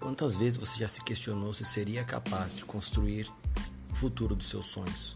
[0.00, 3.30] Quantas vezes você já se questionou se seria capaz de construir
[3.92, 5.14] o futuro dos seus sonhos?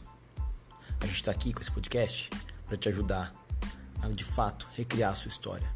[1.01, 2.29] A gente está aqui com esse podcast
[2.67, 3.33] para te ajudar
[4.03, 5.67] a de fato recriar a sua história.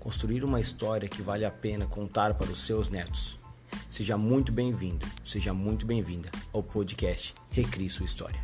[0.00, 3.38] Construir uma história que vale a pena contar para os seus netos.
[3.88, 8.40] Seja muito bem-vindo, seja muito bem-vinda ao podcast Recrie Sua História.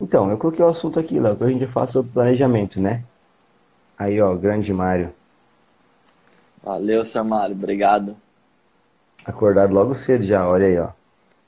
[0.00, 3.04] Então, eu coloquei o assunto aqui, Léo, que a gente fala sobre planejamento, né?
[4.00, 5.12] Aí, ó, grande Mário.
[6.62, 8.16] Valeu, seu Mário, obrigado.
[9.26, 10.88] Acordado logo cedo já, olha aí, ó.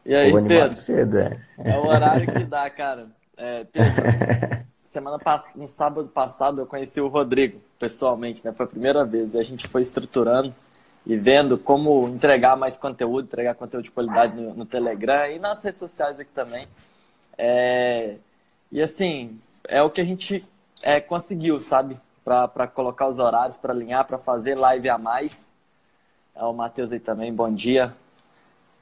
[0.04, 0.76] E aí, Pedro?
[0.76, 1.40] cedo, é.
[1.56, 3.06] É o horário que dá, cara.
[3.38, 3.90] É, Pedro,
[4.84, 5.54] semana pass...
[5.56, 8.52] no sábado passado eu conheci o Rodrigo, pessoalmente, né?
[8.52, 9.32] Foi a primeira vez.
[9.32, 10.54] E a gente foi estruturando
[11.06, 15.64] e vendo como entregar mais conteúdo, entregar conteúdo de qualidade no, no Telegram e nas
[15.64, 16.68] redes sociais aqui também.
[17.38, 18.16] É...
[18.70, 20.44] E assim, é o que a gente
[20.82, 21.98] é, conseguiu, sabe?
[22.24, 25.52] Para colocar os horários, para alinhar, para fazer live a mais.
[26.34, 27.94] É o Matheus aí também, bom dia.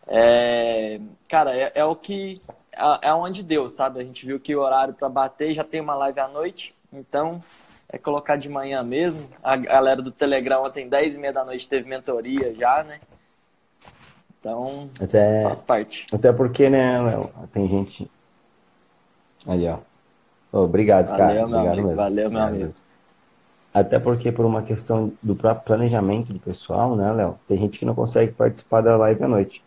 [0.06, 2.41] É, cara, é, é, o que.
[2.73, 4.00] É, é onde deu, sabe?
[4.00, 7.41] A gente viu que o horário para bater já tem uma live à noite, então
[7.89, 9.28] é colocar de manhã mesmo.
[9.43, 13.00] A galera do Telegram ontem, 10 e meia da noite, teve mentoria já, né?
[14.39, 16.06] Então, até, faz parte.
[16.12, 18.11] Até porque, né, Léo, tem gente.
[19.47, 19.78] Ali, ó.
[20.53, 21.34] Obrigado, valeu, cara.
[21.34, 21.97] Meu obrigado amigo, mesmo.
[21.97, 22.75] Valeu, meu amigo.
[23.73, 27.39] Até porque por uma questão do próprio planejamento do pessoal, né, Léo?
[27.47, 29.62] Tem gente que não consegue participar da live à noite.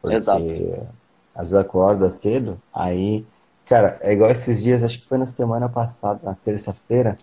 [0.00, 0.42] Porque Exato.
[1.34, 3.24] às vezes acorda cedo, aí,
[3.66, 7.16] cara, é igual esses dias, acho que foi na semana passada, na terça-feira,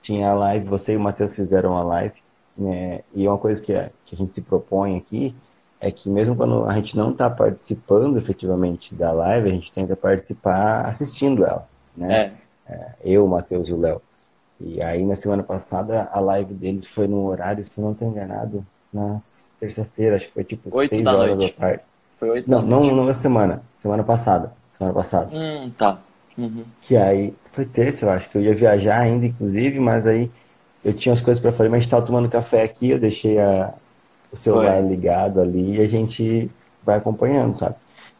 [0.00, 2.14] tinha a live, você e o Matheus fizeram a live,
[2.56, 3.00] né?
[3.14, 5.34] E uma coisa que a, que a gente se propõe aqui
[5.80, 9.94] é que mesmo quando a gente não está participando efetivamente da live, a gente tenta
[9.94, 12.34] participar assistindo ela, né?
[12.40, 12.44] É.
[12.66, 14.00] É, eu, o Matheus e o Léo.
[14.66, 18.64] E aí, na semana passada, a live deles foi no horário, se não estou enganado,
[18.90, 19.18] na
[19.60, 21.54] terça-feira, acho que foi tipo 8 6 da horas noite.
[21.54, 21.82] da tarde.
[22.12, 22.94] Foi 8 Não, da não, noite.
[22.94, 24.52] não na semana, semana passada.
[24.70, 25.30] Semana passada.
[25.36, 25.98] Hum, tá.
[26.38, 26.64] Uhum.
[26.80, 30.30] Que aí, foi terça, eu acho, que eu ia viajar ainda, inclusive, mas aí
[30.84, 33.38] eu tinha as coisas para fazer, mas a gente tava tomando café aqui, eu deixei
[33.38, 33.74] a,
[34.32, 34.88] o celular Foi.
[34.88, 36.50] ligado ali e a gente
[36.82, 37.76] vai acompanhando, sabe?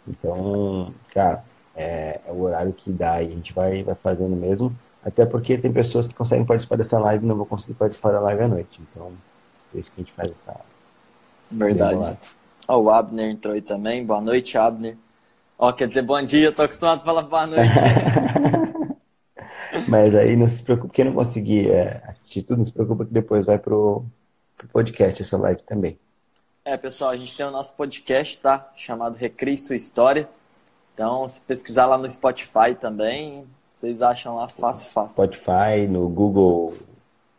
[0.06, 1.42] Então, cara,
[1.74, 4.74] é, é o horário que dá e a gente vai, vai fazendo mesmo.
[5.04, 8.20] Até porque tem pessoas que conseguem participar dessa live e não vão conseguir participar da
[8.20, 8.80] live à noite.
[8.80, 9.12] Então,
[9.74, 10.58] é isso que a gente faz essa.
[11.50, 12.16] Verdade.
[12.66, 14.04] Ó, o Abner entrou aí também.
[14.04, 14.96] Boa noite, Abner.
[15.58, 17.70] Ó, quer dizer bom dia, eu tô acostumado a falar boa noite.
[19.88, 23.12] Mas aí não se preocupe, quem não conseguir é, assistir tudo, não se preocupa que
[23.12, 24.04] depois vai pro,
[24.56, 25.98] pro podcast essa live também.
[26.64, 28.72] é, pessoal, a gente tem o nosso podcast, tá?
[28.76, 30.28] Chamado Recrie Sua História.
[30.94, 33.44] Então, se pesquisar lá no Spotify também,
[33.84, 35.12] vocês acham lá fácil, fácil.
[35.12, 36.72] Spotify, no Google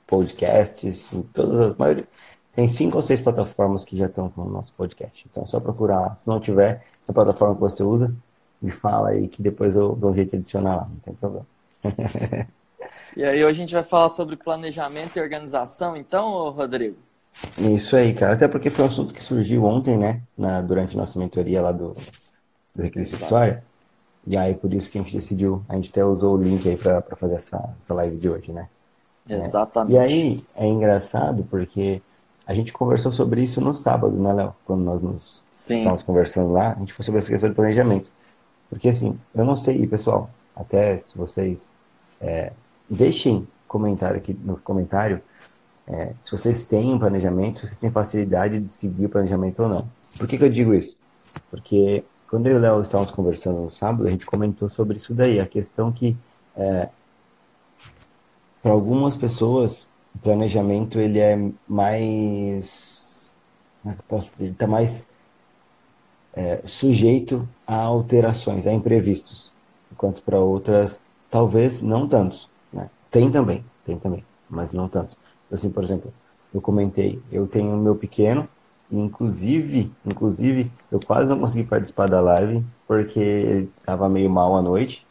[0.06, 2.08] Podcasts, em todas as maioria.
[2.54, 5.26] Tem cinco ou seis plataformas que já estão com o nosso podcast.
[5.30, 6.16] Então é só procurar lá.
[6.18, 8.16] Se não tiver, a plataforma que você usa,
[8.62, 11.46] me fala aí que depois eu dou um jeito de adicionar lá, não tem problema.
[13.18, 16.98] E aí, hoje a gente vai falar sobre planejamento e organização, então, Rodrigo?
[17.62, 18.34] É Isso aí, cara.
[18.34, 20.22] Até porque foi um assunto que surgiu ontem, né?
[20.38, 21.94] Na, durante a nossa mentoria lá do,
[22.76, 23.64] do Recreio Sua História.
[24.28, 26.78] E aí, por isso que a gente decidiu, a gente até usou o link aí
[26.78, 28.68] pra fazer essa, essa live de hoje, né?
[29.30, 29.94] Exatamente.
[29.94, 32.02] E aí, é engraçado porque
[32.46, 34.56] a gente conversou sobre isso no sábado, né, Léo?
[34.66, 35.78] Quando nós nos Sim.
[35.78, 38.10] estávamos conversando lá, a gente foi sobre essa questão de planejamento.
[38.70, 41.72] Porque assim, eu não sei, pessoal, até se vocês
[42.20, 42.52] é,
[42.90, 45.22] deixem comentário aqui no comentário
[45.88, 49.70] é, se vocês têm um planejamento, se vocês têm facilidade de seguir o planejamento ou
[49.70, 49.88] não.
[50.18, 50.98] Por que, que eu digo isso?
[51.52, 55.14] Porque quando eu e o Léo estávamos conversando no sábado, a gente comentou sobre isso
[55.14, 56.18] daí, a questão que
[56.56, 56.90] é,
[58.62, 61.38] para algumas pessoas o planejamento ele é
[61.68, 63.16] mais
[63.86, 64.52] como é que eu posso dizer?
[64.52, 65.08] Está mais
[66.34, 69.52] é, sujeito a alterações, a imprevistos,
[69.92, 71.00] enquanto para outras
[71.30, 72.90] talvez não tantos, né?
[73.12, 75.20] Tem também, tem também, mas não tantos.
[75.46, 76.12] Então, assim, por exemplo,
[76.52, 78.50] eu comentei, eu tenho o meu pequeno,
[78.92, 84.62] inclusive, inclusive, eu quase não consegui participar da live porque ele estava meio mal à
[84.62, 85.06] noite.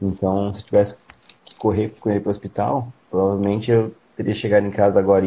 [0.00, 0.98] Então, se eu tivesse
[1.44, 5.24] que correr com ele para o hospital, provavelmente eu teria chegado em casa agora,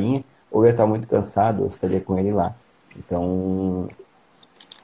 [0.51, 2.55] ou ia estar muito cansado, ou estaria com ele lá.
[2.95, 3.89] Então,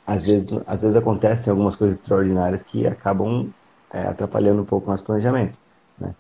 [0.06, 3.54] às vezes, às vezes acontecem algumas coisas extraordinárias que acabam
[3.92, 5.60] é, atrapalhando um pouco o nosso planejamento.
[6.00, 6.16] Né?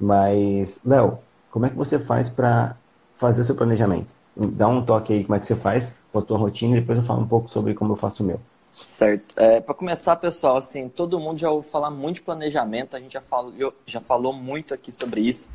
[0.00, 1.18] Mas, Léo,
[1.50, 2.76] como é que você faz para
[3.14, 4.14] fazer o seu planejamento?
[4.36, 6.98] Dá um toque aí como é que você faz com a tua rotina e depois
[6.98, 8.40] eu falo um pouco sobre como eu faço o meu.
[8.74, 9.38] Certo.
[9.38, 13.12] É, para começar, pessoal, assim, todo mundo já ouviu falar muito de planejamento, a gente
[13.12, 15.48] já falou, já falou muito aqui sobre isso.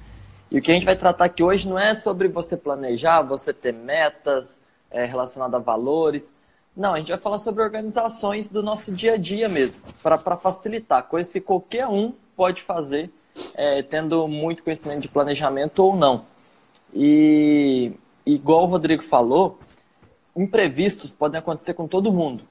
[0.50, 3.54] E o que a gente vai tratar aqui hoje não é sobre você planejar, você
[3.54, 6.34] ter metas é, relacionadas a valores.
[6.76, 11.04] Não, a gente vai falar sobre organizações do nosso dia a dia mesmo, para facilitar,
[11.04, 13.12] coisas que qualquer um pode fazer,
[13.54, 16.26] é, tendo muito conhecimento de planejamento ou não.
[16.94, 17.92] E
[18.26, 19.60] igual o Rodrigo falou,
[20.36, 22.44] imprevistos podem acontecer com todo mundo.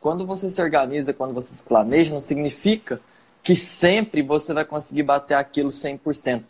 [0.00, 3.00] Quando você se organiza, quando você se planeja, não significa
[3.42, 6.44] que sempre você vai conseguir bater aquilo 100%.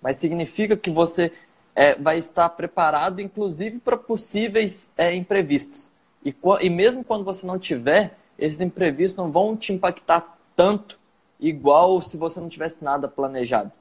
[0.00, 1.32] Mas significa que você
[1.74, 5.90] é, vai estar preparado, inclusive, para possíveis é, imprevistos.
[6.24, 10.98] E, e mesmo quando você não tiver, esses imprevistos não vão te impactar tanto,
[11.38, 13.72] igual se você não tivesse nada planejado.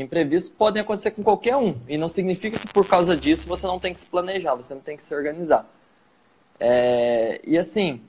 [0.00, 1.76] Que imprevistos podem acontecer com qualquer um.
[1.86, 4.80] E não significa que por causa disso você não tem que se planejar, você não
[4.80, 5.68] tem que se organizar.
[6.58, 8.00] É, e assim,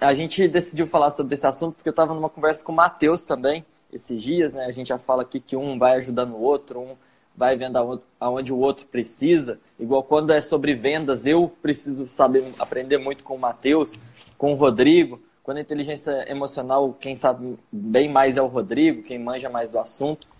[0.00, 3.24] a gente decidiu falar sobre esse assunto porque eu estava numa conversa com o Matheus
[3.24, 4.64] também, esses dias, né?
[4.64, 6.96] A gente já fala aqui que um vai ajudando o outro, um
[7.36, 9.60] vai vendo aonde o outro precisa.
[9.78, 13.96] Igual quando é sobre vendas, eu preciso saber aprender muito com o Matheus,
[14.36, 15.22] com o Rodrigo.
[15.44, 19.78] Quando é inteligência emocional, quem sabe bem mais é o Rodrigo, quem manja mais do
[19.78, 20.33] assunto.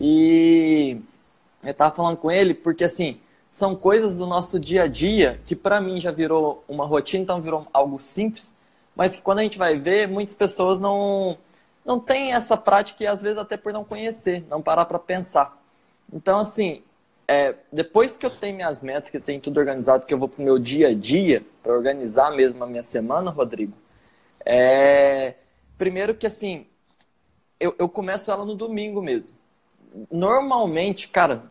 [0.00, 0.98] E
[1.62, 3.20] eu estava falando com ele porque, assim,
[3.50, 7.40] são coisas do nosso dia a dia que para mim já virou uma rotina, então
[7.40, 8.54] virou algo simples,
[8.96, 11.38] mas que quando a gente vai ver, muitas pessoas não,
[11.84, 15.56] não têm essa prática e às vezes até por não conhecer, não parar para pensar.
[16.12, 16.82] Então, assim,
[17.26, 20.28] é, depois que eu tenho minhas metas, que eu tenho tudo organizado, que eu vou
[20.28, 23.72] para o meu dia a dia, para organizar mesmo a minha semana, Rodrigo,
[24.44, 25.34] é,
[25.78, 26.66] primeiro que, assim,
[27.58, 29.43] eu, eu começo ela no domingo mesmo
[30.10, 31.44] normalmente, cara,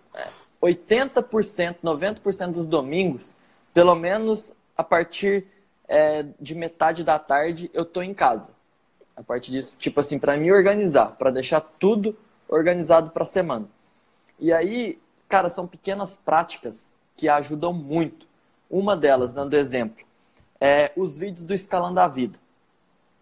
[0.62, 3.36] 80%, 90% dos domingos,
[3.74, 5.46] pelo menos a partir
[5.88, 8.54] é, de metade da tarde, eu tô em casa.
[9.16, 12.18] A partir disso, tipo assim, para me organizar, para deixar tudo
[12.48, 13.68] organizado para a semana.
[14.40, 15.00] E aí,
[15.30, 18.26] cara, são pequenas práticas que ajudam muito.
[18.70, 20.04] Uma delas, dando exemplo,
[20.60, 22.40] é os vídeos do Escalando a Vida.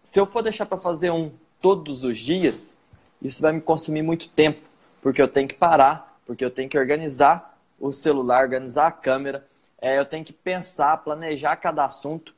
[0.02, 1.30] Se eu for deixar para fazer um
[1.60, 2.78] todos os dias,
[3.20, 4.71] isso vai me consumir muito tempo
[5.02, 9.44] porque eu tenho que parar, porque eu tenho que organizar o celular, organizar a câmera,
[9.80, 12.32] é, eu tenho que pensar, planejar cada assunto.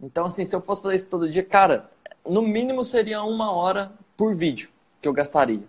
[0.00, 1.90] Então, assim, se eu fosse fazer isso todo dia, cara,
[2.24, 4.70] no mínimo seria uma hora por vídeo
[5.02, 5.64] que eu gastaria.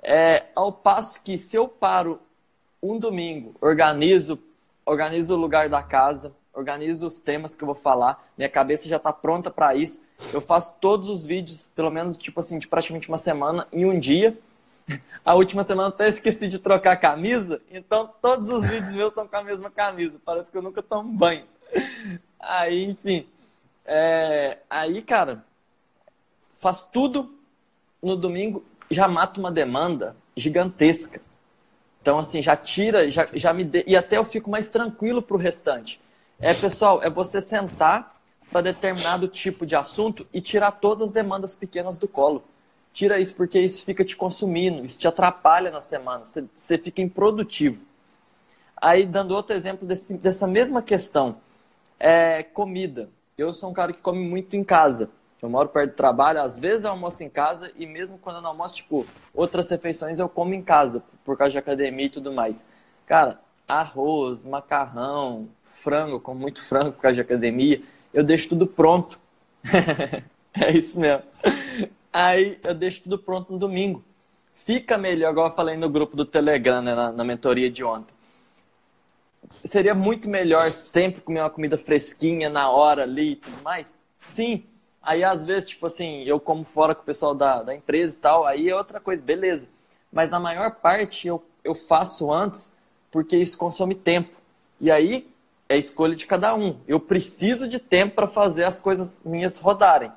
[0.00, 2.20] É, ao passo que se eu paro
[2.80, 4.38] um domingo, organizo,
[4.86, 8.96] organizo o lugar da casa, organizo os temas que eu vou falar, minha cabeça já
[8.96, 10.00] está pronta para isso.
[10.32, 13.98] Eu faço todos os vídeos, pelo menos tipo assim, de praticamente uma semana em um
[13.98, 14.38] dia
[15.24, 19.26] a última semana até esqueci de trocar a camisa, então todos os vídeos meus estão
[19.26, 20.18] com a mesma camisa.
[20.24, 21.44] Parece que eu nunca tomo banho.
[22.38, 23.26] Aí, enfim.
[23.84, 24.58] É...
[24.68, 25.44] Aí, cara,
[26.54, 27.34] faz tudo
[28.02, 31.20] no domingo, já mata uma demanda gigantesca.
[32.00, 36.00] Então, assim, já tira, já, já me e até eu fico mais tranquilo pro restante.
[36.38, 38.18] É, pessoal, é você sentar
[38.50, 42.42] para determinado tipo de assunto e tirar todas as demandas pequenas do colo.
[42.92, 47.00] Tira isso porque isso fica te consumindo, isso te atrapalha na semana, você, você fica
[47.00, 47.82] improdutivo.
[48.80, 51.36] Aí, dando outro exemplo desse, dessa mesma questão,
[51.98, 53.10] é comida.
[53.36, 55.10] Eu sou um cara que come muito em casa.
[55.40, 58.42] Eu moro perto do trabalho, às vezes eu almoço em casa e mesmo quando eu
[58.42, 62.32] não almoço, tipo, outras refeições eu como em casa, por causa de academia e tudo
[62.32, 62.66] mais.
[63.06, 67.80] Cara, arroz, macarrão, frango, como muito frango por causa de academia,
[68.12, 69.18] eu deixo tudo pronto.
[70.54, 71.22] é isso mesmo.
[72.12, 74.04] Aí eu deixo tudo pronto no domingo.
[74.54, 78.12] Fica melhor, igual eu falei no grupo do Telegram, né, na, na mentoria de ontem.
[79.64, 83.98] Seria muito melhor sempre comer uma comida fresquinha na hora ali e tudo mais?
[84.18, 84.64] Sim.
[85.02, 88.20] Aí às vezes, tipo assim, eu como fora com o pessoal da, da empresa e
[88.20, 89.68] tal, aí é outra coisa, beleza.
[90.12, 92.74] Mas na maior parte eu, eu faço antes
[93.10, 94.36] porque isso consome tempo.
[94.80, 95.28] E aí
[95.68, 96.78] é escolha de cada um.
[96.86, 100.12] Eu preciso de tempo para fazer as coisas minhas rodarem.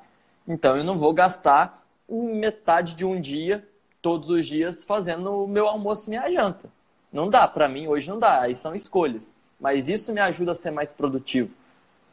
[0.46, 3.66] Então eu não vou gastar metade de um dia,
[4.02, 6.68] todos os dias, fazendo o meu almoço e minha janta.
[7.12, 9.32] Não dá, para mim hoje não dá, aí são escolhas.
[9.58, 11.50] Mas isso me ajuda a ser mais produtivo.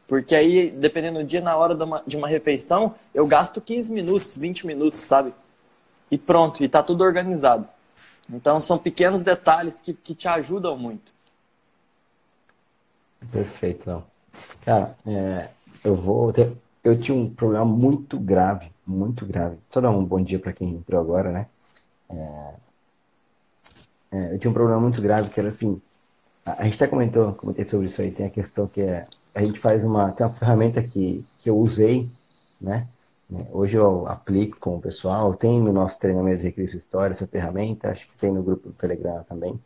[0.08, 3.92] Porque aí, dependendo do dia, na hora de uma, de uma refeição, eu gasto 15
[3.92, 5.34] minutos, 20 minutos, sabe?
[6.10, 7.68] E pronto, e tá tudo organizado.
[8.30, 11.12] Então são pequenos detalhes que, que te ajudam muito.
[13.30, 14.04] Perfeito, não.
[14.64, 15.48] Cara, é,
[15.84, 19.58] eu vou ter, eu tinha um problema muito grave muito grave.
[19.68, 21.46] Só dar um bom dia para quem entrou agora, né?
[22.10, 22.54] É...
[24.12, 25.80] É, eu tinha um problema muito grave que era assim.
[26.44, 28.10] A, gente até comentou, comentei sobre isso aí.
[28.12, 31.56] Tem a questão que é a gente faz uma tem uma ferramenta que que eu
[31.56, 32.10] usei,
[32.60, 32.86] né?
[33.32, 33.46] Né?
[33.50, 37.88] Hoje eu aplico com o pessoal, tem no nosso treinamento de Recria História essa ferramenta,
[37.88, 39.58] acho que tem no grupo do Telegram também,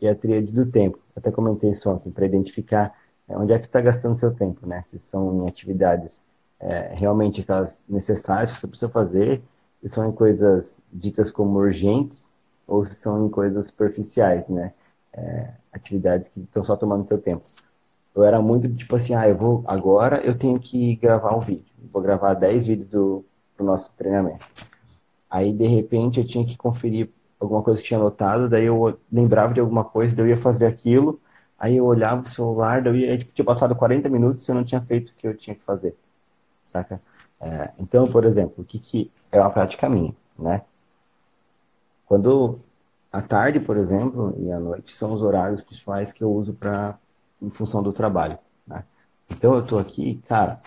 [0.00, 0.98] e é a tríade do tempo.
[1.16, 2.94] Até comentei isso ontem, para identificar
[3.26, 4.82] é, onde é que está gastando seu tempo, né?
[4.84, 6.22] Se são em atividades
[6.60, 9.42] é, realmente aquelas necessárias que você precisa fazer,
[9.82, 12.30] se são em coisas ditas como urgentes,
[12.66, 14.72] ou se são em coisas superficiais, né?
[15.12, 17.42] É, atividades que estão só tomando seu tempo.
[18.14, 21.64] Eu era muito tipo assim, ah, eu vou agora eu tenho que gravar um vídeo.
[21.92, 23.24] Vou gravar 10 vídeos do
[23.56, 24.46] pro nosso treinamento.
[25.30, 27.10] Aí de repente eu tinha que conferir
[27.40, 30.66] alguma coisa que tinha anotado, daí eu lembrava de alguma coisa, daí eu ia fazer
[30.66, 31.20] aquilo,
[31.58, 34.54] aí eu olhava o celular, daí eu ia, tipo, tinha passado 40 minutos e eu
[34.54, 35.94] não tinha feito o que eu tinha que fazer.
[36.66, 37.00] Saca?
[37.40, 40.62] É, então, por exemplo, o que, que é uma prática minha, né?
[42.04, 42.58] Quando
[43.12, 46.98] à tarde, por exemplo, e à noite são os horários principais que eu uso para
[47.40, 48.84] em função do trabalho, né?
[49.30, 50.58] Então eu estou aqui, cara,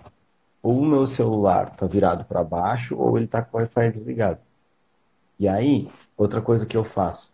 [0.62, 4.40] ou o meu celular está virado para baixo ou ele está com o Wi-Fi desligado.
[5.40, 7.34] E aí, outra coisa que eu faço,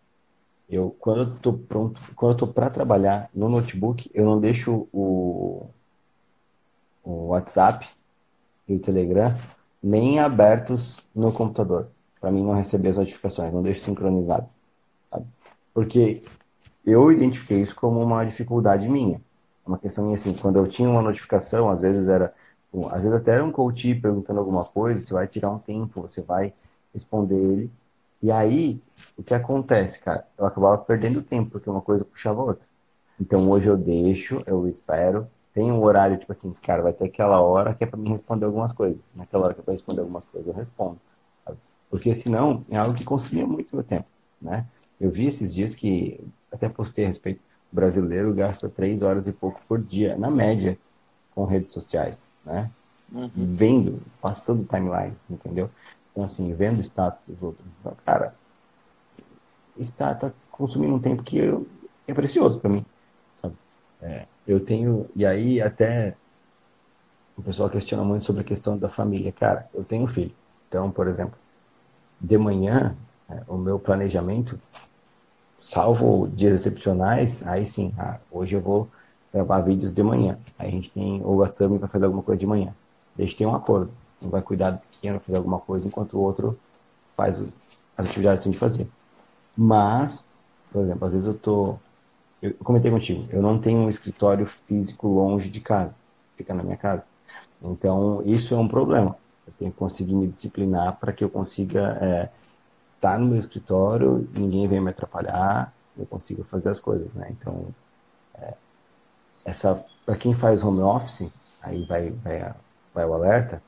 [0.69, 4.87] eu quando eu tô pronto, quando eu tô para trabalhar no notebook, eu não deixo
[4.93, 5.67] o,
[7.03, 7.87] o WhatsApp
[8.67, 9.31] e o Telegram
[9.81, 11.87] nem abertos no computador,
[12.19, 14.47] para mim não receber as notificações, não deixo sincronizado,
[15.09, 15.25] sabe?
[15.73, 16.23] Porque
[16.85, 19.21] eu identifiquei isso como uma dificuldade minha,
[19.65, 22.33] uma questão minha assim, quando eu tinha uma notificação, às vezes era,
[22.91, 26.21] às vezes até era um coach perguntando alguma coisa, você vai tirar um tempo, você
[26.21, 26.53] vai
[26.93, 27.71] responder ele
[28.25, 28.81] e aí,
[29.15, 30.27] o que acontece, cara?
[30.35, 32.65] Eu acabava perdendo tempo, porque uma coisa puxava a outra.
[33.21, 35.27] Então hoje eu deixo, eu espero.
[35.55, 38.43] Tem um horário, tipo assim, cara, vai ter aquela hora que é para mim responder
[38.43, 38.99] algumas coisas.
[39.15, 40.99] Naquela hora que é pra responder algumas coisas, eu respondo.
[41.45, 41.57] Sabe?
[41.89, 44.05] Porque senão é algo que consumia muito meu tempo,
[44.41, 44.65] né?
[44.99, 46.19] Eu vi esses dias que,
[46.51, 47.39] até postei a respeito,
[47.71, 50.77] o brasileiro gasta três horas e pouco por dia, na média,
[51.33, 52.69] com redes sociais, né?
[53.13, 53.31] Uhum.
[53.33, 55.69] Vendo, passando timeline, entendeu?
[56.11, 57.65] Então, assim, vendo o status dos outros,
[58.03, 58.35] cara,
[59.77, 61.65] está tá consumindo um tempo que eu,
[62.05, 62.85] é precioso para mim?
[64.01, 66.15] É, eu tenho, e aí até
[67.37, 69.31] o pessoal questiona muito sobre a questão da família.
[69.31, 70.33] Cara, eu tenho filho.
[70.67, 71.37] Então, por exemplo,
[72.19, 72.95] de manhã,
[73.29, 74.59] é, o meu planejamento,
[75.57, 78.89] salvo dias excepcionais, aí sim, ah, hoje eu vou
[79.33, 80.37] gravar vídeos de manhã.
[80.57, 82.73] Aí a gente tem, ou a Tami vai fazer alguma coisa de manhã.
[83.17, 83.91] Gente tem um acordo.
[84.23, 86.57] Um vai cuidar do pequeno, fazer alguma coisa, enquanto o outro
[87.15, 88.87] faz as atividades que tem de fazer.
[89.57, 90.27] Mas,
[90.71, 91.77] por exemplo, às vezes eu tô.
[92.45, 95.95] Eu comentei contigo, eu não tenho um escritório físico longe de casa,
[96.37, 97.07] fica na minha casa.
[97.61, 99.17] Então, isso é um problema.
[99.47, 102.29] Eu tenho que conseguir me disciplinar para que eu consiga é,
[102.91, 107.27] estar no meu escritório, ninguém venha me atrapalhar, eu consiga fazer as coisas, né?
[107.31, 107.67] Então,
[108.35, 108.53] é,
[109.43, 112.53] essa para quem faz home office, aí vai, vai,
[112.93, 113.61] vai o alerta,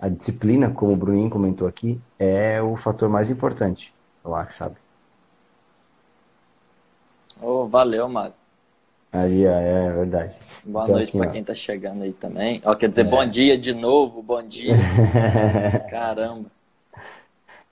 [0.00, 3.92] a disciplina, como o Bruninho comentou aqui, é o fator mais importante,
[4.24, 4.76] eu acho, sabe?
[7.40, 8.34] Oh, valeu, Mário.
[9.12, 10.34] Aí, é, é verdade.
[10.64, 12.60] Boa então, noite assim, para quem tá chegando aí também.
[12.64, 13.04] Ó, quer dizer, é.
[13.04, 14.74] bom dia de novo, bom dia.
[15.90, 16.50] Caramba.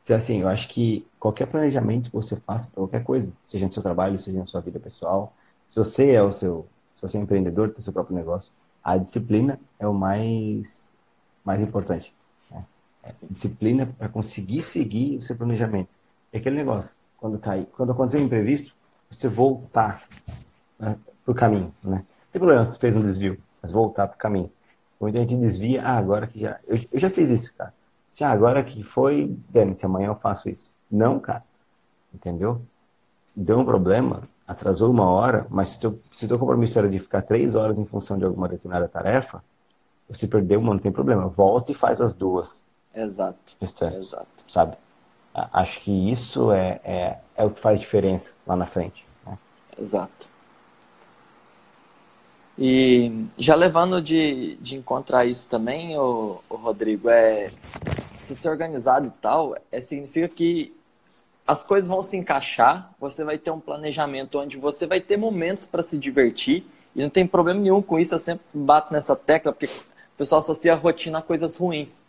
[0.02, 3.73] Então, assim, eu acho que qualquer planejamento que você faça para qualquer coisa, seja no
[3.73, 5.35] seu trabalho, seja na sua vida pessoal,
[5.66, 8.52] se você é o seu, se você é empreendedor, tem o seu próprio negócio,
[8.85, 10.92] a disciplina é o mais
[11.44, 12.14] mais importante.
[12.50, 12.62] Né?
[13.02, 15.88] É, disciplina para conseguir seguir o seu planejamento.
[16.32, 18.75] É aquele negócio, quando cai, quando acontecer um imprevisto,
[19.10, 20.02] você voltar
[20.78, 21.96] né, para o caminho, né?
[21.98, 24.50] Não tem problema se você fez um desvio, mas voltar para o caminho.
[24.98, 26.58] Quando a gente desvia, ah, agora que já...
[26.66, 27.72] Eu, eu já fiz isso, cara.
[28.10, 29.36] Se ah, agora que foi,
[29.75, 30.72] se amanhã eu faço isso.
[30.90, 31.44] Não, cara.
[32.14, 32.62] Entendeu?
[33.34, 37.22] Deu um problema, atrasou uma hora, mas se teu, se teu compromisso era de ficar
[37.22, 39.42] três horas em função de alguma determinada tarefa,
[40.08, 41.26] você perdeu uma, não tem problema.
[41.26, 42.66] Volta e faz as duas.
[42.94, 43.56] Exato.
[43.60, 44.26] Restantes, Exato.
[44.48, 44.76] Sabe?
[45.52, 49.05] Acho que isso é, é, é o que faz diferença lá na frente.
[49.26, 49.37] Né?
[49.78, 50.31] Exato.
[52.59, 57.50] E já levando de, de encontrar isso também, o, Rodrigo, é
[58.16, 60.75] se ser organizado e tal, é, significa que
[61.47, 65.66] as coisas vão se encaixar, você vai ter um planejamento onde você vai ter momentos
[65.66, 69.52] para se divertir, e não tem problema nenhum com isso, eu sempre bato nessa tecla,
[69.52, 72.02] porque o pessoal associa a rotina a coisas ruins.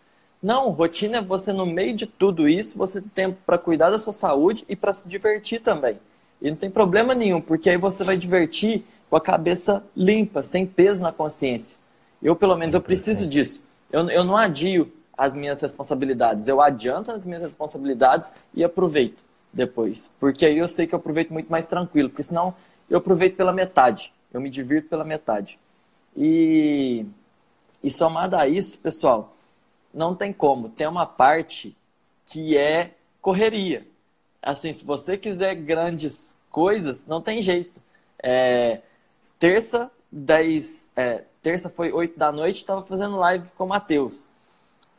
[0.48, 4.00] Não, rotina é você, no meio de tudo isso, você tem tempo para cuidar da
[4.00, 6.00] sua saúde e para se divertir também.
[6.42, 10.66] E não tem problema nenhum, porque aí você vai divertir com a cabeça limpa, sem
[10.66, 11.78] peso na consciência.
[12.24, 13.68] Eu, pelo menos, eu preciso disso.
[13.92, 20.16] Eu, eu não adio as minhas responsabilidades, eu adianto as minhas responsabilidades e aproveito depois.
[20.18, 22.56] Porque aí eu sei que eu aproveito muito mais tranquilo, porque senão
[22.90, 25.60] eu aproveito pela metade, eu me divirto pela metade.
[26.16, 27.06] E
[27.84, 29.37] e somado a isso, pessoal,
[29.98, 30.70] não tem como.
[30.70, 31.76] Tem uma parte
[32.26, 33.86] que é correria.
[34.42, 37.82] Assim, se você quiser grandes coisas, não tem jeito.
[38.22, 38.82] É,
[39.40, 44.28] terça, 10, é, terça foi 8 da noite, estava fazendo live com o Matheus.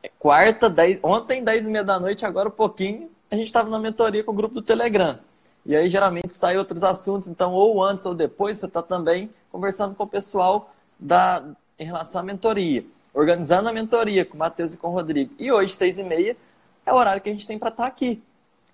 [0.02, 3.70] É, quarta, 10, ontem, 10 e meia da noite, agora um pouquinho, a gente estava
[3.70, 5.18] na mentoria com o grupo do Telegram.
[5.64, 9.94] E aí, geralmente, sai outros assuntos, então, ou antes ou depois, você está também conversando
[9.94, 11.44] com o pessoal da,
[11.78, 12.84] em relação à mentoria.
[13.12, 15.34] Organizando a mentoria com o Matheus e com o Rodrigo.
[15.38, 16.36] E hoje, seis e meia,
[16.84, 18.22] é o horário que a gente tem para estar tá aqui.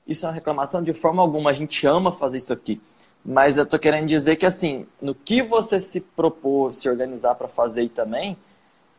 [0.06, 1.50] Isso é uma reclamação de forma alguma.
[1.50, 2.80] A gente ama fazer isso aqui.
[3.24, 7.48] Mas eu tô querendo dizer que, assim, no que você se propôs, se organizar para
[7.48, 8.36] fazer também,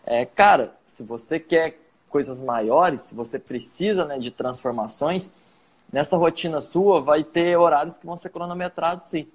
[0.04, 5.32] é, cara, se você quer coisas maiores, se você precisa né, de transformações,
[5.94, 9.28] nessa rotina sua vai ter horários que vão ser cronometrados, sim.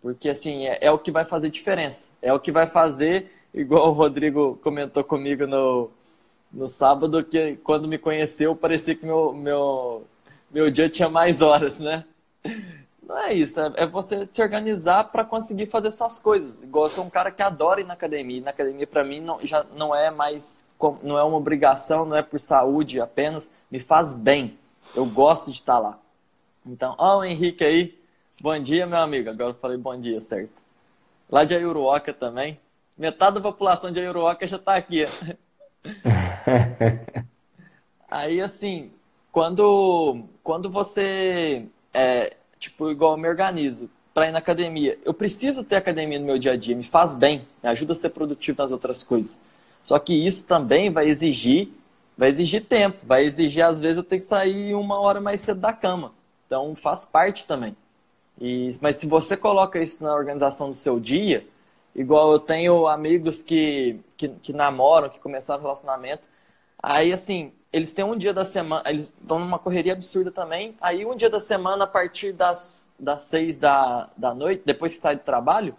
[0.00, 2.10] Porque, assim, é, é o que vai fazer diferença.
[2.22, 5.90] É o que vai fazer, igual o Rodrigo comentou comigo no,
[6.52, 10.04] no sábado, que quando me conheceu, parecia que meu, meu,
[10.50, 12.04] meu dia tinha mais horas, né?
[13.06, 16.62] Não é isso, é, é você se organizar para conseguir fazer suas coisas.
[16.62, 18.40] Igual eu sou um cara que adora ir na academia.
[18.40, 20.64] Na academia, para mim, não, já não é mais,
[21.02, 24.58] não é uma obrigação, não é por saúde apenas, me faz bem.
[24.96, 25.98] Eu gosto de estar lá.
[26.64, 27.98] Então, ó, o Henrique aí.
[28.40, 29.28] Bom dia, meu amigo.
[29.28, 30.52] Agora eu falei bom dia, certo?
[31.30, 32.58] Lá de Ayuruoca também.
[32.96, 35.04] Metade da população de Ayuruoca já está aqui.
[38.08, 38.92] aí, assim,
[39.32, 44.96] quando, quando você é, tipo, igual eu me organizo para ir na academia.
[45.04, 47.96] Eu preciso ter academia no meu dia a dia, me faz bem, me ajuda a
[47.96, 49.40] ser produtivo nas outras coisas.
[49.82, 51.68] Só que isso também vai exigir,
[52.16, 55.60] vai exigir tempo, vai exigir às vezes eu ter que sair uma hora mais cedo
[55.60, 56.12] da cama.
[56.46, 57.76] Então faz parte também.
[58.40, 61.46] E, mas se você coloca isso na organização do seu dia,
[61.94, 66.28] igual eu tenho amigos que, que, que namoram, que começaram relacionamento,
[66.82, 70.76] aí assim, eles têm um dia da semana, eles estão numa correria absurda também.
[70.80, 75.00] Aí um dia da semana, a partir das, das seis da, da noite, depois que
[75.00, 75.74] sai do trabalho,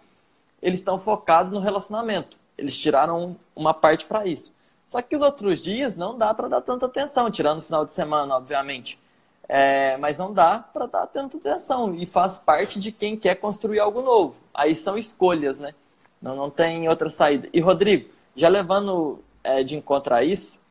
[0.62, 2.38] eles estão focados no relacionamento.
[2.58, 4.54] Eles tiraram uma parte para isso.
[4.88, 7.94] Só que os outros dias não dá para dar tanta atenção, tirando o final de
[7.94, 9.00] semana, obviamente.
[9.48, 13.80] É, mas não dá para dar tanta atenção e faz parte de quem quer construir
[13.80, 14.36] algo novo.
[14.54, 15.74] Aí são escolhas, né?
[16.22, 17.48] Não, não tem outra saída.
[17.54, 20.62] E Rodrigo, já levando é, de encontro a isso,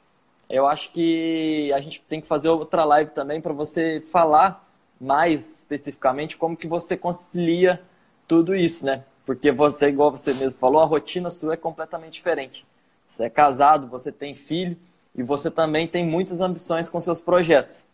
[0.48, 4.68] eu acho que a gente tem que fazer outra live também para você falar
[5.00, 7.80] mais especificamente como que você concilia
[8.26, 9.04] tudo isso, né?
[9.26, 12.66] Porque você, igual você mesmo falou, a rotina sua é completamente diferente.
[13.06, 14.76] Você é casado, você tem filho
[15.14, 17.86] e você também tem muitas ambições com seus projetos.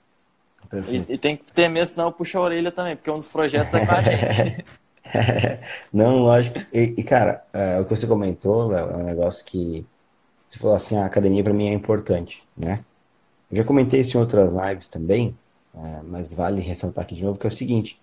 [0.88, 3.28] E, e, tem que ter mesmo, senão eu puxo a orelha também, porque um dos
[3.28, 4.64] projetos é com a gente.
[5.92, 6.58] Não, lógico.
[6.72, 9.86] E, e cara, é, o que você comentou, Léo, é um negócio que
[10.46, 12.84] você falou assim, a academia para mim é importante, né?
[13.50, 15.36] Eu já comentei isso em outras lives também,
[15.74, 18.00] é, mas vale ressaltar aqui de novo que é o seguinte: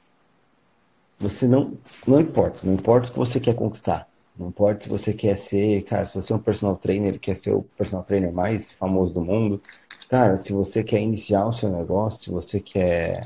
[1.20, 1.74] você não,
[2.08, 5.84] não importa, não importa o que você quer conquistar, não importa se você quer ser,
[5.84, 9.22] cara, se você é um personal trainer, quer ser o personal trainer mais famoso do
[9.22, 9.62] mundo,
[10.10, 13.24] cara, se você quer iniciar o seu negócio, se você quer,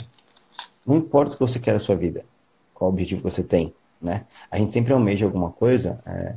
[0.85, 2.25] não importa o que você quer da sua vida,
[2.81, 4.25] qual objetivo você tem, né?
[4.49, 6.01] A gente sempre almeja alguma coisa.
[6.03, 6.33] É,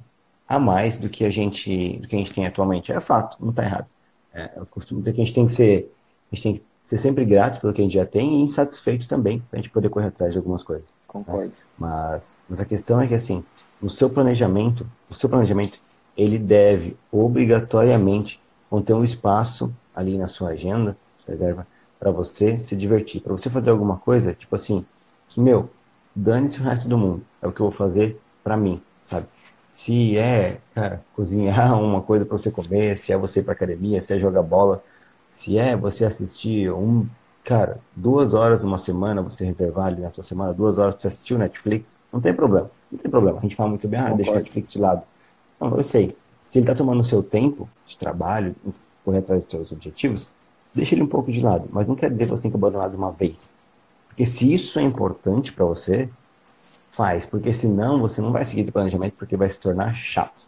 [0.47, 2.93] a mais do que a gente, do que a gente tem atualmente.
[2.93, 3.87] É fato, não está errado.
[4.35, 5.91] É, eu costumo dizer que a gente tem que ser,
[6.31, 9.09] a gente tem que ser sempre grato pelo que a gente já tem e insatisfeitos
[9.09, 10.85] também, para a gente poder correr atrás de algumas coisas.
[10.85, 10.93] Né?
[11.07, 11.53] Concordo.
[11.79, 13.43] Mas, mas a questão é que assim,
[13.81, 15.81] o seu planejamento, o seu planejamento,
[16.15, 21.67] ele deve obrigatoriamente conter um espaço ali na sua agenda, sua reserva,
[21.99, 24.85] para você se divertir, para você fazer alguma coisa, tipo assim,
[25.29, 25.71] que meu,
[26.15, 29.27] dane-se o resto do mundo, é o que eu vou fazer para mim, sabe?
[29.75, 34.01] se é, cara, cozinhar uma coisa para você comer, se é você ir para academia,
[34.01, 34.83] se é jogar bola,
[35.31, 37.07] se é você assistir um,
[37.43, 41.09] cara, duas horas uma semana, você reservar ali na sua semana, duas horas para você
[41.09, 43.39] assistir o Netflix, não tem problema, não tem problema.
[43.39, 45.03] A gente fala muito bem, ah, deixa o Netflix de lado.
[45.61, 46.17] Não, eu sei.
[46.45, 48.55] Se ele está tomando o seu tempo de trabalho,
[49.05, 50.33] correr atrás dos seus objetivos,
[50.73, 51.69] deixa ele um pouco de lado.
[51.73, 53.53] Mas não quer dizer que você tem que abandonar de uma vez.
[54.15, 56.09] Porque se isso é importante para você,
[56.93, 60.47] faz, porque senão você não vai seguir o planejamento porque vai se tornar chato.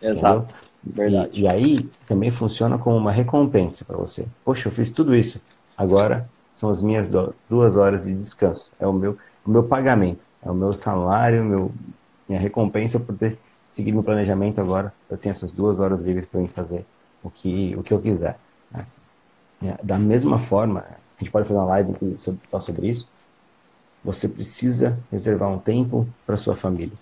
[0.00, 0.54] Exato.
[0.82, 1.10] Entendeu?
[1.10, 1.40] Verdade.
[1.40, 4.26] E, e, aí também funciona como uma recompensa para você.
[4.42, 5.42] Poxa, eu fiz tudo isso.
[5.76, 7.10] Agora são as minhas
[7.50, 8.72] duas horas de descanso.
[8.80, 11.70] É o meu, o meu pagamento, é o meu salário, meu,
[12.26, 14.58] minha recompensa por ter seguido meu planejamento.
[14.58, 16.86] Agora eu tenho essas duas horas livres para mim fazer
[17.22, 18.38] o que, o que eu quiser.
[19.62, 20.84] É, da mesma forma,
[21.16, 21.94] a gente pode fazer uma live
[22.48, 23.08] só sobre isso
[24.06, 26.96] você precisa reservar um tempo para sua família,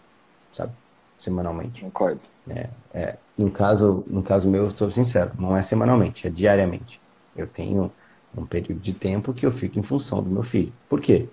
[0.51, 0.73] sabe?
[1.19, 1.83] Semanalmente.
[1.83, 2.21] Concordo.
[2.49, 6.99] É, é, no caso, no caso meu, sou sincero, não é semanalmente, é diariamente.
[7.37, 7.93] Eu tenho
[8.37, 10.73] um período de tempo que eu fico em função do meu filho.
[10.89, 11.29] Por quê?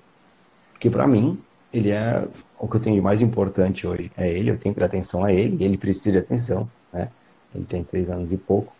[0.74, 1.42] Porque para mim,
[1.74, 2.28] ele é
[2.60, 4.12] o que eu tenho de mais importante hoje.
[4.18, 7.10] É ele, eu tenho que dar atenção a ele, ele precisa de atenção, né?
[7.56, 8.74] Ele tem três anos e pouco.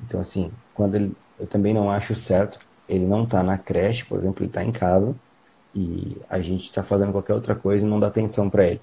[0.00, 4.18] Então, assim, quando ele, eu também não acho certo, ele não está na creche, por
[4.18, 5.14] exemplo, ele está em casa
[5.74, 8.80] e a gente está fazendo qualquer outra coisa e não dá atenção para ele,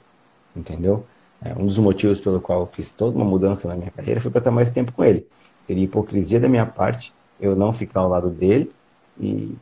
[0.56, 1.06] entendeu?
[1.42, 4.32] É, um dos motivos pelo qual eu fiz toda uma mudança na minha carreira foi
[4.32, 5.28] para estar mais tempo com ele.
[5.60, 8.72] Seria hipocrisia da minha parte eu não ficar ao lado dele
[9.20, 9.56] e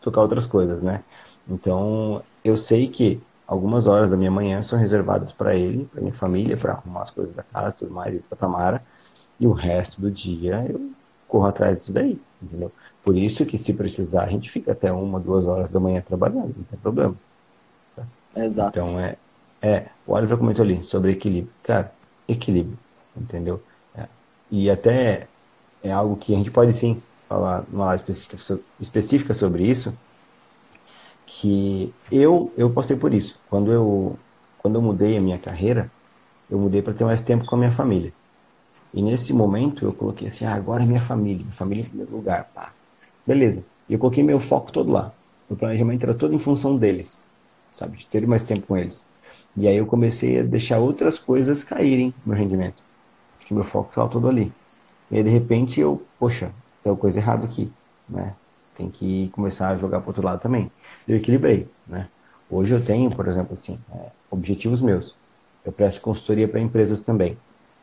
[0.00, 1.02] tocar outras coisas, né?
[1.48, 6.12] Então, eu sei que algumas horas da minha manhã são reservadas para ele, para minha
[6.12, 8.84] família, para arrumar as coisas da casa, tudo mais, e para Tamara,
[9.40, 10.92] e o resto do dia eu
[11.26, 12.72] corro atrás disso daí, entendeu?
[13.08, 16.54] Por isso que se precisar, a gente fica até uma, duas horas da manhã trabalhando,
[16.54, 17.14] não tem problema.
[17.96, 18.04] Tá?
[18.36, 18.78] Exato.
[18.78, 19.16] Então, é,
[19.62, 21.50] é, o Oliver comentou ali sobre equilíbrio.
[21.62, 21.90] Cara,
[22.28, 22.78] equilíbrio,
[23.16, 23.62] entendeu?
[23.96, 24.06] É,
[24.50, 25.26] e até
[25.82, 28.04] é algo que a gente pode sim falar numa live
[28.78, 29.96] específica, sobre isso,
[31.24, 33.40] que eu eu passei por isso.
[33.48, 34.18] Quando eu
[34.58, 35.90] quando eu mudei a minha carreira,
[36.50, 38.12] eu mudei para ter mais tempo com a minha família.
[38.92, 42.12] E nesse momento eu coloquei assim, ah, agora é minha família, minha família em primeiro
[42.12, 42.74] lugar, pá.
[43.28, 43.62] Beleza.
[43.86, 45.12] E eu coloquei meu foco todo lá.
[45.50, 47.28] Meu planejamento era todo em função deles,
[47.70, 49.04] sabe, de ter mais tempo com eles.
[49.54, 52.82] E aí eu comecei a deixar outras coisas caírem no rendimento,
[53.36, 54.50] porque meu foco estava todo ali.
[55.10, 56.50] E aí de repente eu, poxa,
[56.82, 57.70] tem coisa errada aqui,
[58.08, 58.34] né?
[58.74, 60.72] Tem que começar a jogar para outro lado também.
[61.06, 62.08] Eu equilibrei, né?
[62.48, 65.14] Hoje eu tenho, por exemplo, assim, é, objetivos meus.
[65.66, 67.36] Eu presto consultoria para empresas também.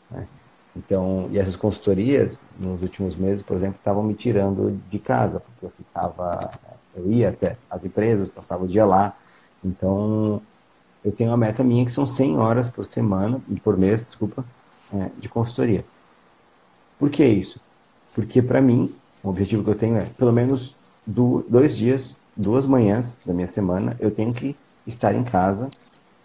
[0.10, 0.27] Né?
[0.76, 5.66] Então, e essas consultorias, nos últimos meses, por exemplo, estavam me tirando de casa, porque
[5.66, 6.52] eu ficava,
[6.96, 9.16] eu ia até as empresas, passava o dia lá.
[9.64, 10.42] Então,
[11.04, 14.44] eu tenho uma meta minha que são 100 horas por semana, por mês, desculpa,
[14.94, 15.86] é, de consultoria.
[17.00, 17.60] Por que isso?
[18.14, 22.66] Porque, para mim, o objetivo que eu tenho é, pelo menos do, dois dias, duas
[22.66, 25.70] manhãs da minha semana, eu tenho que estar em casa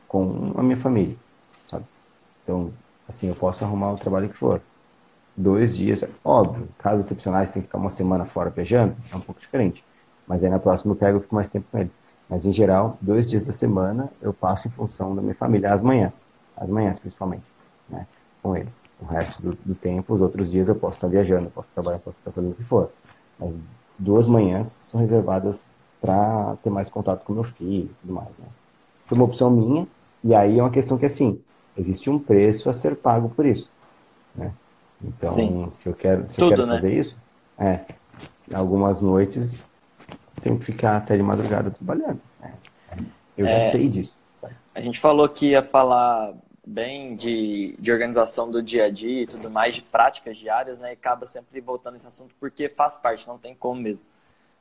[0.09, 1.17] com a minha família,
[1.69, 1.85] sabe?
[2.43, 2.73] Então,
[3.11, 4.61] assim, eu posso arrumar o trabalho que for.
[5.37, 9.41] Dois dias, óbvio, casos excepcionais, tem que ficar uma semana fora viajando, é um pouco
[9.41, 9.85] diferente.
[10.27, 11.99] Mas aí na próxima eu pego e fico mais tempo com eles.
[12.29, 15.83] Mas em geral, dois dias da semana eu passo em função da minha família, às
[15.83, 17.43] manhãs, às manhãs principalmente,
[17.89, 18.07] né?
[18.43, 18.83] Com eles.
[19.01, 22.17] O resto do, do tempo, os outros dias eu posso estar viajando, posso trabalhar, posso
[22.19, 22.91] estar fazendo o que for.
[23.39, 23.59] Mas
[23.99, 25.65] duas manhãs são reservadas
[26.01, 28.47] para ter mais contato com meu filho e tudo mais, né?
[29.07, 29.87] Foi uma opção minha,
[30.23, 31.41] e aí é uma questão que assim,
[31.77, 33.71] existe um preço a ser pago por isso.
[34.35, 34.53] Né?
[35.03, 35.69] Então, Sim.
[35.71, 36.75] se eu quero, se Tudo, eu quero né?
[36.75, 37.17] fazer isso,
[37.59, 37.81] é,
[38.53, 39.61] algumas noites
[40.43, 42.21] tenho que ficar até de madrugada trabalhando.
[42.41, 42.55] Né?
[43.37, 44.19] Eu é, já sei disso.
[44.37, 44.55] Sabe?
[44.75, 46.35] A gente falou que ia falar
[46.67, 50.91] bem de, de organização do dia a dia e tudo mais, de práticas diárias, né?
[50.91, 54.07] E acaba sempre voltando esse assunto porque faz parte, não tem como mesmo.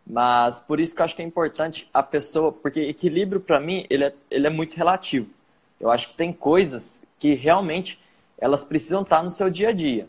[0.06, 3.86] Mas por isso que eu acho que é importante a pessoa, porque equilíbrio para mim
[3.90, 5.30] ele é, ele é muito relativo.
[5.80, 8.00] Eu acho que tem coisas que realmente
[8.38, 10.08] elas precisam estar no seu dia a dia.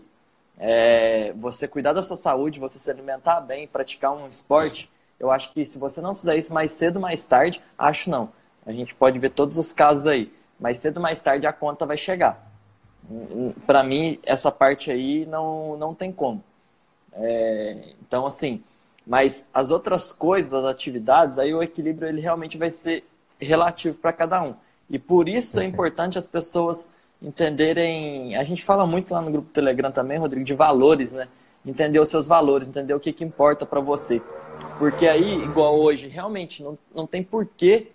[0.58, 5.52] É, você cuidar da sua saúde, você se alimentar bem, praticar um esporte, eu acho
[5.52, 8.30] que se você não fizer isso mais cedo, mais tarde, acho não.
[8.64, 10.32] A gente pode ver todos os casos aí.
[10.58, 12.50] Mais cedo, mais tarde a conta vai chegar.
[13.66, 16.42] Para mim, essa parte aí não, não tem como.
[17.12, 18.62] É, então, assim,
[19.06, 23.04] mas as outras coisas, as atividades, aí o equilíbrio ele realmente vai ser
[23.40, 24.54] relativo para cada um.
[24.90, 28.36] E por isso é importante as pessoas entenderem.
[28.36, 31.28] A gente fala muito lá no grupo Telegram também, Rodrigo, de valores, né?
[31.64, 34.20] Entender os seus valores, entender o que, que importa para você.
[34.78, 37.88] Porque aí, igual hoje, realmente não, não tem porquê,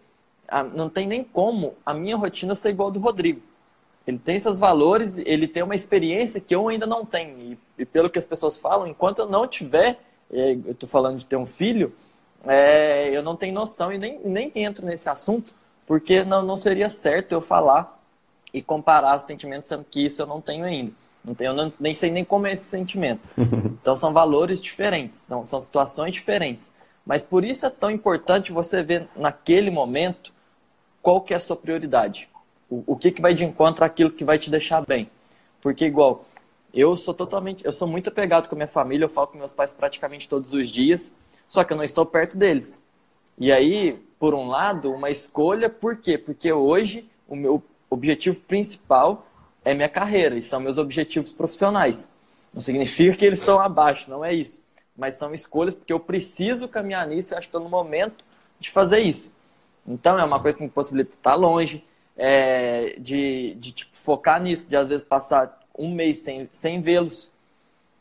[0.75, 3.41] não tem nem como a minha rotina ser igual ao do Rodrigo.
[4.07, 7.39] Ele tem seus valores, ele tem uma experiência que eu ainda não tenho.
[7.39, 9.99] E, e pelo que as pessoas falam, enquanto eu não tiver,
[10.31, 11.91] é, eu estou falando de ter um filho,
[12.45, 15.51] é, eu não tenho noção e nem, nem entro nesse assunto
[15.85, 18.01] porque não, não seria certo eu falar
[18.53, 20.91] e comparar sentimentos, sendo que isso eu não tenho ainda.
[21.23, 23.27] Não tenho, eu não, nem sei nem como é esse sentimento.
[23.85, 26.73] Então são valores diferentes, são, são situações diferentes.
[27.05, 30.33] Mas por isso é tão importante você ver naquele momento
[31.03, 32.27] qual que é a sua prioridade.
[32.67, 35.07] O, o que, que vai de encontro àquilo que vai te deixar bem.
[35.61, 36.25] Porque igual,
[36.73, 39.53] eu sou totalmente, eu sou muito apegado com a minha família, eu falo com meus
[39.53, 41.15] pais praticamente todos os dias,
[41.47, 42.81] só que eu não estou perto deles.
[43.37, 46.17] E aí, por um lado, uma escolha, por quê?
[46.17, 49.25] Porque hoje o meu objetivo principal
[49.63, 52.11] é minha carreira e são meus objetivos profissionais.
[52.53, 54.63] Não significa que eles estão abaixo, não é isso.
[54.95, 58.23] Mas são escolhas porque eu preciso caminhar nisso e acho que estou no momento
[58.59, 59.35] de fazer isso.
[59.85, 61.83] Então é uma coisa que me possibilita estar longe,
[62.17, 67.31] é, de, de tipo, focar nisso, de às vezes passar um mês sem, sem vê-los.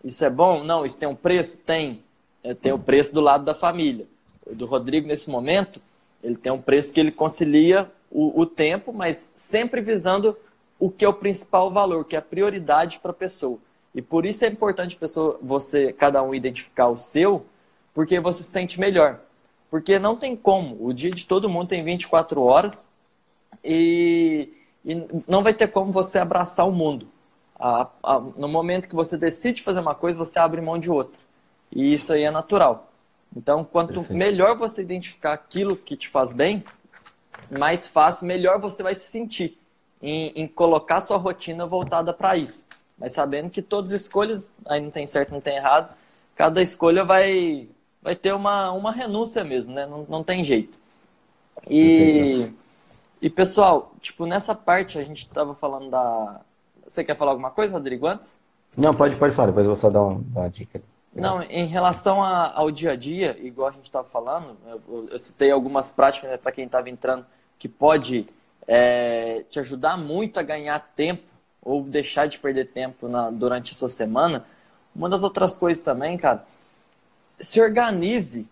[0.04, 0.62] Isso é bom?
[0.62, 1.58] Não, isso tem um preço?
[1.58, 2.02] Tem.
[2.42, 4.06] É, tem o preço do lado da família.
[4.52, 5.80] Do Rodrigo, nesse momento,
[6.24, 10.36] ele tem um preço que ele concilia o, o tempo, mas sempre visando
[10.78, 13.58] o que é o principal valor, que é a prioridade para a pessoa.
[13.94, 17.44] E por isso é importante pessoa, você, cada um, identificar o seu,
[17.92, 19.20] porque você se sente melhor.
[19.70, 20.76] Porque não tem como.
[20.84, 22.88] O dia de todo mundo tem 24 horas
[23.62, 24.48] e,
[24.84, 27.06] e não vai ter como você abraçar o mundo.
[27.58, 31.20] A, a, no momento que você decide fazer uma coisa, você abre mão de outra.
[31.70, 32.90] E isso aí é natural.
[33.36, 34.14] Então, quanto Perfeito.
[34.14, 36.64] melhor você identificar aquilo que te faz bem,
[37.50, 39.58] mais fácil, melhor você vai se sentir
[40.00, 42.66] em, em colocar sua rotina voltada para isso.
[42.96, 45.94] Mas sabendo que todas as escolhas, aí não tem certo, não tem errado,
[46.36, 47.68] cada escolha vai,
[48.00, 49.84] vai ter uma, uma renúncia mesmo, né?
[49.86, 50.78] Não, não tem jeito.
[51.68, 52.52] E,
[53.20, 56.40] e pessoal, tipo, nessa parte a gente estava falando da.
[56.86, 58.38] Você quer falar alguma coisa, Rodrigo, antes?
[58.76, 60.82] Não, pode, pode falar, depois eu vou só dar uma, uma dica.
[61.14, 65.18] Não, em relação a, ao dia a dia, igual a gente estava falando, eu, eu,
[65.18, 67.24] citei algumas práticas né, para quem estava entrando
[67.58, 68.26] que pode
[68.66, 71.22] é, te ajudar muito a ganhar tempo
[71.62, 74.44] ou deixar de perder tempo na, durante a sua semana.
[74.94, 76.44] Uma das outras coisas também, cara,
[77.38, 78.48] se organize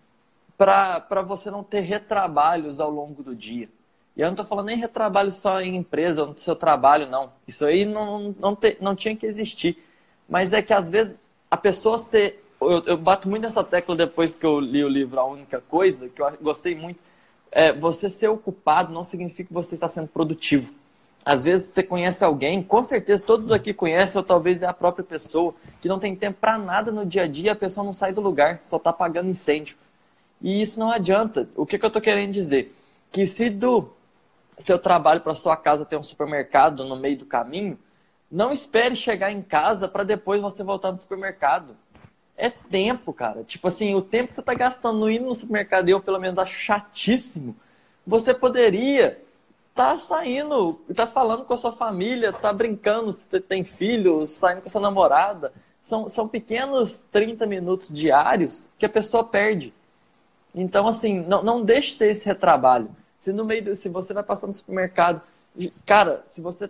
[0.57, 3.69] para você não ter retrabalhos ao longo do dia.
[4.15, 7.31] E eu não estou falando nem retrabalho só em empresa no seu trabalho, não.
[7.47, 9.83] Isso aí não, não, te, não tinha que existir.
[10.29, 12.42] Mas é que às vezes a pessoa ser.
[12.71, 16.09] Eu, eu bato muito nessa tecla depois que eu li o livro A Única Coisa,
[16.09, 16.99] que eu gostei muito.
[17.51, 20.73] É, você ser ocupado não significa que você está sendo produtivo.
[21.25, 25.05] Às vezes você conhece alguém, com certeza todos aqui conhecem, ou talvez é a própria
[25.05, 28.11] pessoa, que não tem tempo para nada no dia a dia, a pessoa não sai
[28.11, 29.77] do lugar, só está apagando incêndio.
[30.41, 31.47] E isso não adianta.
[31.55, 32.75] O que, que eu estou querendo dizer?
[33.11, 33.89] Que se do
[34.57, 37.79] seu trabalho para sua casa tem um supermercado no meio do caminho,
[38.29, 41.75] não espere chegar em casa para depois você voltar no supermercado.
[42.35, 43.43] É tempo, cara.
[43.43, 46.57] Tipo assim, o tempo que você está gastando ir no supermercado, eu pelo menos acho
[46.57, 47.55] chatíssimo.
[48.05, 49.21] Você poderia
[49.73, 54.61] tá saindo, tá falando com a sua família, tá brincando, se você tem filhos, saindo
[54.61, 55.51] com a sua namorada.
[55.81, 59.73] São, são pequenos 30 minutos diários que a pessoa perde.
[60.55, 62.89] Então, assim, não, não deixe ter esse retrabalho.
[63.17, 65.21] Se no meio do, se você vai passar no supermercado,
[65.85, 66.69] cara, se você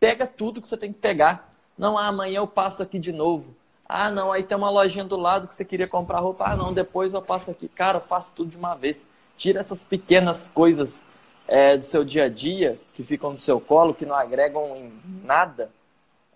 [0.00, 1.48] pega tudo que você tem que pegar.
[1.78, 3.54] Não, ah, amanhã eu passo aqui de novo.
[3.88, 6.44] Ah, não, aí tem uma lojinha do lado que você queria comprar roupa.
[6.46, 7.68] Ah, não, depois eu passo aqui.
[7.68, 9.06] Cara, faça tudo de uma vez.
[9.36, 11.04] Tira essas pequenas coisas
[11.46, 14.92] é, do seu dia a dia, que ficam no seu colo, que não agregam em
[15.24, 15.70] nada,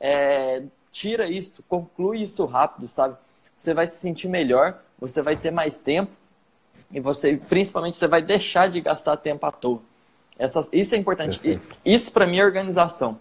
[0.01, 3.17] é, tira isso, conclui isso rápido, sabe?
[3.55, 6.13] Você vai se sentir melhor, você vai ter mais tempo
[6.91, 9.81] e você, principalmente, você vai deixar de gastar tempo à toa.
[10.39, 11.41] Essa, isso é importante.
[11.43, 13.19] Isso, isso para mim é organização.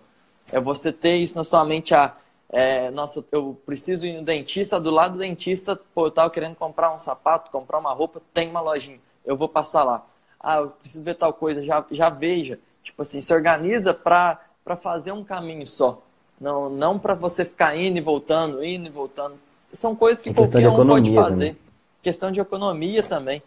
[0.52, 1.94] É você ter isso na sua mente.
[1.96, 2.14] Ah,
[2.50, 6.56] é, nossa, eu preciso ir no dentista, do lado do dentista, pô, eu tava querendo
[6.56, 9.00] comprar um sapato, comprar uma roupa, tem uma lojinha.
[9.26, 10.06] Eu vou passar lá
[10.46, 12.60] ah, eu preciso ver tal coisa, já, já veja.
[12.84, 14.38] Tipo assim, se organiza para
[14.78, 16.04] fazer um caminho só.
[16.40, 19.36] Não, não para você ficar indo e voltando, indo e voltando.
[19.72, 21.48] São coisas que é qualquer um pode fazer.
[21.48, 21.58] Também.
[22.04, 23.42] Questão de economia também.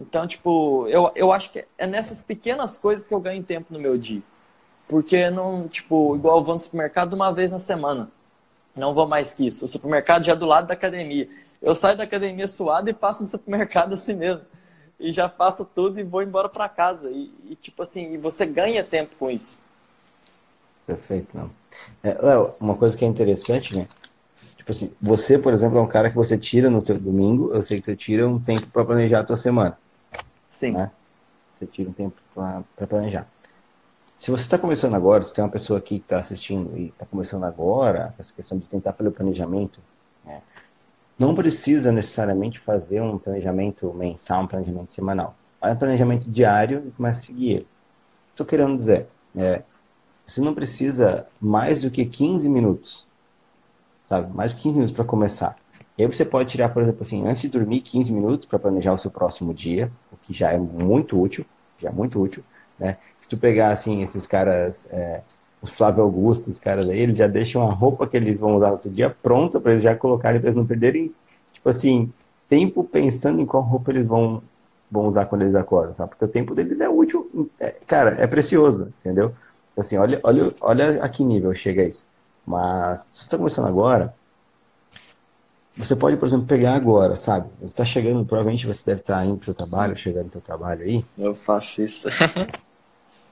[0.00, 3.78] Então, tipo, eu, eu acho que é nessas pequenas coisas que eu ganho tempo no
[3.78, 4.22] meu dia.
[4.88, 8.10] Porque não, tipo, igual eu vou no supermercado uma vez na semana.
[8.74, 9.64] Não vou mais que isso.
[9.64, 11.28] O supermercado já é do lado da academia.
[11.60, 14.42] Eu saio da academia suado e passo no supermercado assim mesmo
[15.02, 17.10] e já faço tudo e vou embora para casa.
[17.10, 19.60] E, e, tipo assim, você ganha tempo com isso.
[20.86, 21.50] Perfeito, não.
[22.02, 23.88] É, Léo, uma coisa que é interessante, né?
[24.56, 27.62] Tipo assim, você, por exemplo, é um cara que você tira no seu domingo, eu
[27.62, 29.76] sei que você tira um tempo para planejar a tua semana.
[30.52, 30.72] Sim.
[30.72, 30.88] Né?
[31.54, 33.26] Você tira um tempo para planejar.
[34.22, 37.04] Se você está começando agora, se tem uma pessoa aqui que está assistindo e está
[37.04, 39.80] começando agora, essa questão de tentar fazer o planejamento,
[40.24, 40.40] né?
[41.18, 45.34] não precisa necessariamente fazer um planejamento mensal, um planejamento semanal.
[45.60, 47.66] Faz um planejamento diário e começa a seguir ele.
[48.30, 49.64] Estou querendo dizer, é,
[50.24, 53.08] você não precisa mais do que 15 minutos,
[54.04, 54.32] sabe?
[54.32, 55.56] Mais que 15 minutos para começar.
[55.98, 58.92] E aí você pode tirar, por exemplo, assim, antes de dormir, 15 minutos para planejar
[58.92, 61.44] o seu próximo dia, o que já é muito útil,
[61.80, 62.44] já é muito útil,
[62.82, 62.96] né?
[63.20, 64.88] Se tu pegar, assim, esses caras...
[64.90, 65.20] É,
[65.62, 68.72] os Flávio Augusto, os caras aí, eles já deixam a roupa que eles vão usar
[68.72, 71.14] outro dia pronta para eles já colocarem, para eles não perderem,
[71.52, 72.12] tipo assim,
[72.48, 74.42] tempo pensando em qual roupa eles vão,
[74.90, 76.10] vão usar quando eles acordam, sabe?
[76.10, 79.32] Porque o tempo deles é útil, é, cara, é precioso, entendeu?
[79.76, 82.04] Assim, olha, olha, olha a que nível chega isso.
[82.44, 84.12] Mas, se você está começando agora,
[85.76, 87.48] você pode, por exemplo, pegar agora, sabe?
[87.60, 90.32] Você está chegando, provavelmente você deve estar tá indo para o seu trabalho, chegando no
[90.32, 91.04] seu trabalho aí.
[91.16, 92.06] Eu faço isso.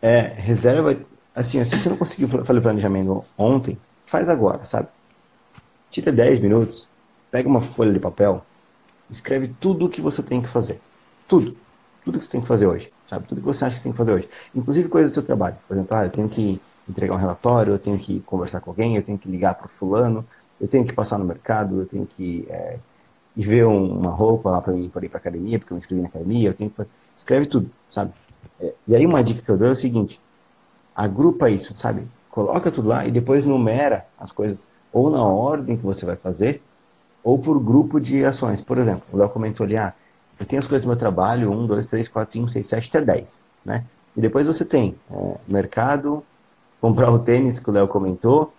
[0.03, 0.97] é, reserva
[1.35, 4.89] assim, se você não conseguiu fazer planejamento ontem, faz agora, sabe?
[5.91, 6.89] Tira 10 minutos,
[7.31, 8.45] pega uma folha de papel,
[9.11, 10.81] escreve tudo o que você tem que fazer.
[11.27, 11.57] Tudo.
[12.05, 13.27] Tudo que você tem que fazer hoje, sabe?
[13.27, 14.29] Tudo que você acha que você tem que fazer hoje.
[14.55, 15.57] Inclusive coisas do seu trabalho.
[15.69, 18.97] Por exemplo, ah, eu tenho que entregar um relatório, eu tenho que conversar com alguém,
[18.97, 20.27] eu tenho que ligar para o fulano,
[20.61, 22.79] eu tenho que passar no mercado, eu tenho que é,
[23.37, 26.49] ver um, uma roupa lá para ir para academia, porque eu me inscrevi na academia,
[26.49, 26.83] eu tenho que...
[27.17, 28.13] Escreve tudo, sabe?
[28.61, 30.21] É, e aí uma dica que eu dou é o seguinte,
[30.95, 32.07] agrupa isso, sabe?
[32.31, 36.63] Coloca tudo lá e depois numera as coisas ou na ordem que você vai fazer,
[37.23, 38.61] ou por grupo de ações.
[38.61, 39.95] Por exemplo, o Léo comentou ali, ah,
[40.39, 43.01] eu tenho as coisas do meu trabalho, 1, 2, 3, 4, 5, 6, 7 até
[43.03, 43.85] 10, né?
[44.17, 46.25] E depois você tem é, mercado,
[46.81, 48.53] comprar o tênis que o Léo comentou,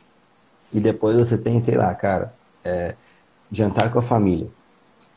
[0.72, 2.34] e depois você tem, sei lá, cara,
[2.64, 2.96] é,
[3.52, 4.48] jantar com a família.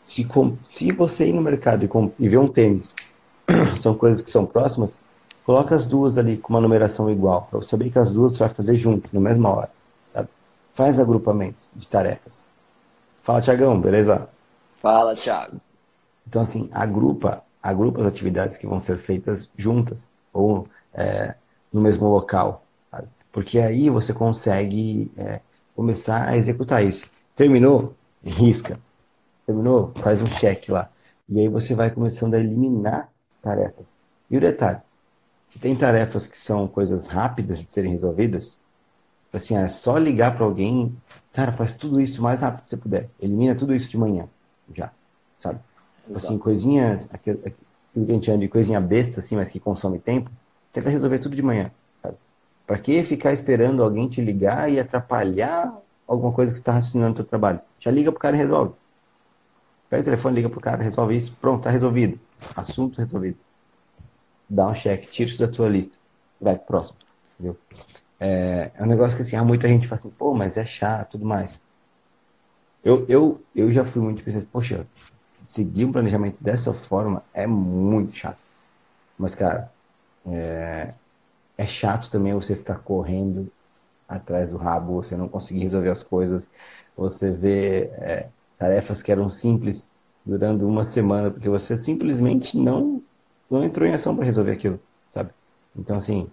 [0.01, 2.95] Se, com, se você ir no mercado e, com, e ver um tênis,
[3.81, 5.01] são coisas que são próximas,
[5.45, 8.45] coloca as duas ali com uma numeração igual, para você saber que as duas você
[8.45, 9.71] vai fazer junto, na mesma hora,
[10.09, 10.29] sabe?
[10.73, 12.47] Faz agrupamento de tarefas.
[13.23, 14.29] Fala, Tiagão, beleza?
[14.81, 15.61] Fala, Thiago.
[16.27, 21.35] Então, assim, agrupa, agrupa as atividades que vão ser feitas juntas ou é,
[21.73, 22.65] no mesmo local.
[22.91, 23.09] Sabe?
[23.33, 25.41] Porque aí você consegue é,
[25.75, 27.07] começar a executar isso.
[27.37, 27.95] Terminou?
[28.23, 28.79] Risca.
[29.47, 29.93] Terminou?
[29.97, 30.91] Faz um cheque lá.
[31.29, 33.09] E aí você vai começando a eliminar
[33.45, 33.95] tarefas.
[34.31, 34.81] E o detalhe,
[35.49, 38.59] se tem tarefas que são coisas rápidas de serem resolvidas,
[39.33, 40.97] assim, é só ligar para alguém,
[41.33, 43.11] cara, faz tudo isso o mais rápido que você puder.
[43.21, 44.29] Elimina tudo isso de manhã,
[44.75, 44.91] já,
[45.39, 45.61] sabe?
[46.05, 46.27] Tipo assim, Exato.
[46.27, 47.55] Assim, coisinhas, aquilo, que
[47.97, 50.31] a gente chama de coisinha besta, assim, mas que consome tempo,
[50.73, 51.71] tenta resolver tudo de manhã,
[52.03, 52.17] sabe?
[52.67, 55.73] Para que ficar esperando alguém te ligar e atrapalhar
[56.07, 57.61] alguma coisa que você está raciocinando no seu trabalho?
[57.79, 58.75] Já liga pro cara e resolve.
[59.89, 62.19] Pega o telefone, liga pro cara, resolve isso, pronto, tá resolvido.
[62.57, 63.39] Assunto resolvido.
[64.49, 65.97] Dá um check, tira isso da sua lista.
[66.41, 66.99] Vai pro próximo.
[67.35, 67.57] Entendeu?
[68.21, 71.13] É, é um negócio que assim, há muita gente fala assim, pô, mas é chato
[71.13, 71.61] tudo mais.
[72.85, 74.87] Eu, eu, eu já fui muito pensando, poxa,
[75.47, 78.39] seguir um planejamento dessa forma é muito chato.
[79.19, 79.71] Mas, cara,
[80.27, 80.93] é,
[81.57, 83.51] é chato também você ficar correndo
[84.09, 86.49] atrás do rabo, você não conseguir resolver as coisas,
[86.97, 89.89] você vê é, tarefas que eram simples
[90.25, 93.03] durando uma semana, porque você simplesmente não,
[93.51, 95.31] não entrou em ação para resolver aquilo, sabe?
[95.77, 96.27] Então, assim,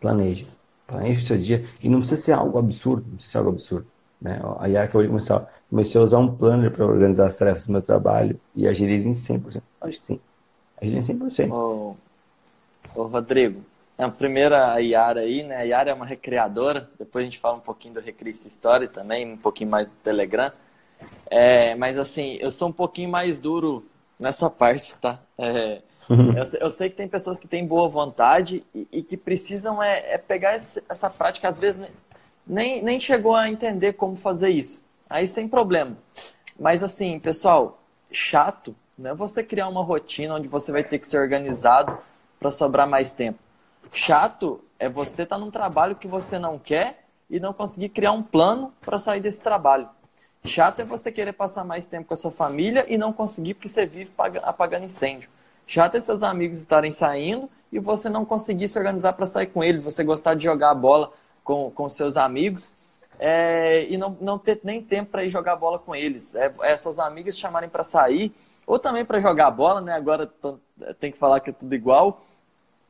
[0.00, 0.46] planeje.
[0.86, 1.64] Planeje o seu dia.
[1.82, 3.86] E não precisa ser algo absurdo, não precisa ser algo absurdo.
[4.20, 4.40] Né?
[4.58, 7.82] A Yara de começar, comecei a usar um planner para organizar as tarefas do meu
[7.82, 9.62] trabalho e agiliza em 100%.
[9.80, 10.20] Acho que sim.
[10.80, 11.52] Agiliza em 100%.
[11.52, 11.96] Ô,
[12.96, 13.62] ô Rodrigo,
[13.96, 15.56] a primeira a Yara aí, né?
[15.56, 16.88] A Yara é uma recreadora.
[16.98, 20.52] Depois a gente fala um pouquinho do Recrease Story também, um pouquinho mais do Telegram.
[21.30, 23.84] É, mas assim, eu sou um pouquinho mais duro
[24.18, 25.20] nessa parte, tá?
[25.36, 29.82] É, eu, eu, sei que tem pessoas que têm boa vontade e, e que precisam
[29.82, 32.06] é, é pegar esse, essa prática, às vezes
[32.46, 34.82] nem, nem chegou a entender como fazer isso.
[35.08, 35.96] Aí sem problema.
[36.58, 41.06] Mas assim, pessoal, chato não é você criar uma rotina onde você vai ter que
[41.06, 41.96] ser organizado
[42.40, 43.38] para sobrar mais tempo.
[43.92, 48.12] Chato é você estar tá num trabalho que você não quer e não conseguir criar
[48.12, 49.88] um plano para sair desse trabalho.
[50.44, 53.68] Chato é você querer passar mais tempo com a sua família e não conseguir porque
[53.68, 54.10] você vive
[54.42, 55.28] apagando incêndio.
[55.66, 59.62] Chato é seus amigos estarem saindo e você não conseguir se organizar para sair com
[59.62, 61.12] eles, você gostar de jogar bola
[61.44, 62.72] com, com seus amigos
[63.18, 66.34] é, e não, não ter nem tempo para ir jogar bola com eles.
[66.34, 68.32] É, é seus amigos chamarem para sair
[68.66, 69.92] ou também para jogar bola, né?
[69.92, 70.58] Agora tô,
[71.00, 72.22] tem que falar que é tudo igual.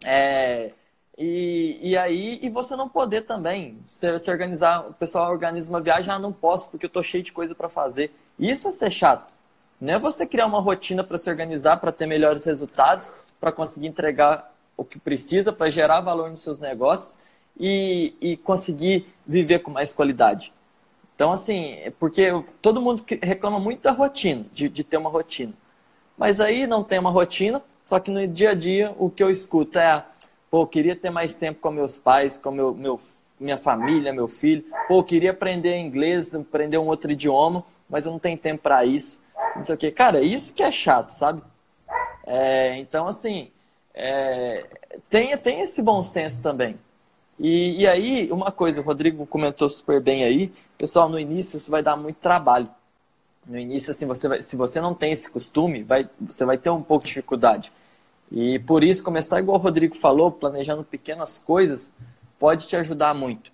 [0.04, 0.72] É,
[1.18, 5.80] e, e aí, e você não poder também se, se organizar, o pessoal organiza uma
[5.80, 8.14] viagem, ah, não posso porque eu tô cheio de coisa para fazer.
[8.38, 9.32] Isso é ser chato.
[9.80, 13.88] Não é você criar uma rotina para se organizar, para ter melhores resultados, para conseguir
[13.88, 17.18] entregar o que precisa, para gerar valor nos seus negócios
[17.58, 20.52] e, e conseguir viver com mais qualidade.
[21.16, 22.30] Então, assim, é porque
[22.62, 25.52] todo mundo reclama muito da rotina, de, de ter uma rotina.
[26.16, 29.28] Mas aí não tem uma rotina, só que no dia a dia o que eu
[29.28, 30.04] escuto é
[30.50, 33.00] Pô, queria ter mais tempo com meus pais, com meu, meu,
[33.38, 34.64] minha família, meu filho.
[34.86, 39.24] Pô, queria aprender inglês, aprender um outro idioma, mas eu não tenho tempo para isso.
[39.54, 39.90] Não sei o quê.
[39.90, 41.42] Cara, isso que é chato, sabe?
[42.26, 43.50] É, então, assim,
[43.94, 44.64] é,
[45.10, 46.78] tem, esse bom senso também.
[47.38, 51.70] E, e aí, uma coisa, o Rodrigo comentou super bem aí, pessoal, no início isso
[51.70, 52.68] vai dar muito trabalho.
[53.46, 56.70] No início, assim, você vai, se você não tem esse costume, vai, você vai ter
[56.70, 57.72] um pouco de dificuldade.
[58.30, 61.94] E por isso, começar igual o Rodrigo falou, planejando pequenas coisas,
[62.38, 63.50] pode te ajudar muito.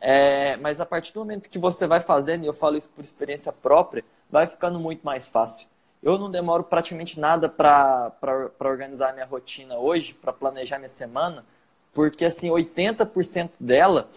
[0.00, 3.04] É, mas a partir do momento que você vai fazendo, e eu falo isso por
[3.04, 5.68] experiência própria, vai ficando muito mais fácil.
[6.02, 8.12] Eu não demoro praticamente nada para
[8.58, 11.44] organizar minha rotina hoje, para planejar minha semana,
[11.92, 14.08] porque assim, 80% dela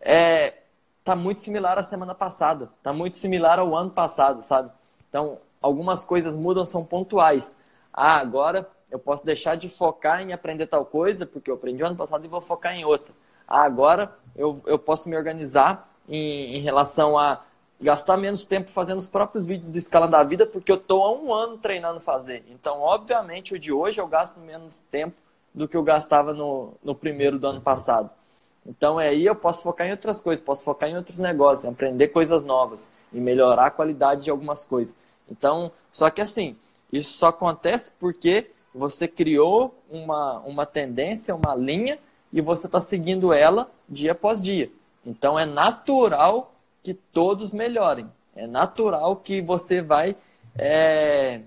[0.00, 0.54] é,
[1.02, 4.70] tá muito similar à semana passada, tá muito similar ao ano passado, sabe?
[5.08, 7.56] Então, algumas coisas mudam, são pontuais.
[7.92, 11.96] Ah, agora eu posso deixar de focar em aprender tal coisa, porque eu aprendi ano
[11.96, 13.12] passado e vou focar em outra.
[13.48, 17.42] Ah, agora eu, eu posso me organizar em, em relação a
[17.80, 21.10] gastar menos tempo fazendo os próprios vídeos do Escala da Vida, porque eu estou há
[21.10, 22.44] um ano treinando fazer.
[22.50, 25.16] Então, obviamente, o de hoje eu gasto menos tempo
[25.54, 28.10] do que eu gastava no, no primeiro do ano passado.
[28.64, 32.44] Então, aí eu posso focar em outras coisas, posso focar em outros negócios, aprender coisas
[32.44, 34.94] novas e melhorar a qualidade de algumas coisas.
[35.28, 36.56] Então, só que assim,
[36.92, 41.98] isso só acontece porque você criou uma, uma tendência, uma linha,
[42.32, 44.70] e você está seguindo ela dia após dia.
[45.04, 48.06] Então é natural que todos melhorem.
[48.34, 50.16] É natural que você vai
[50.58, 51.40] é,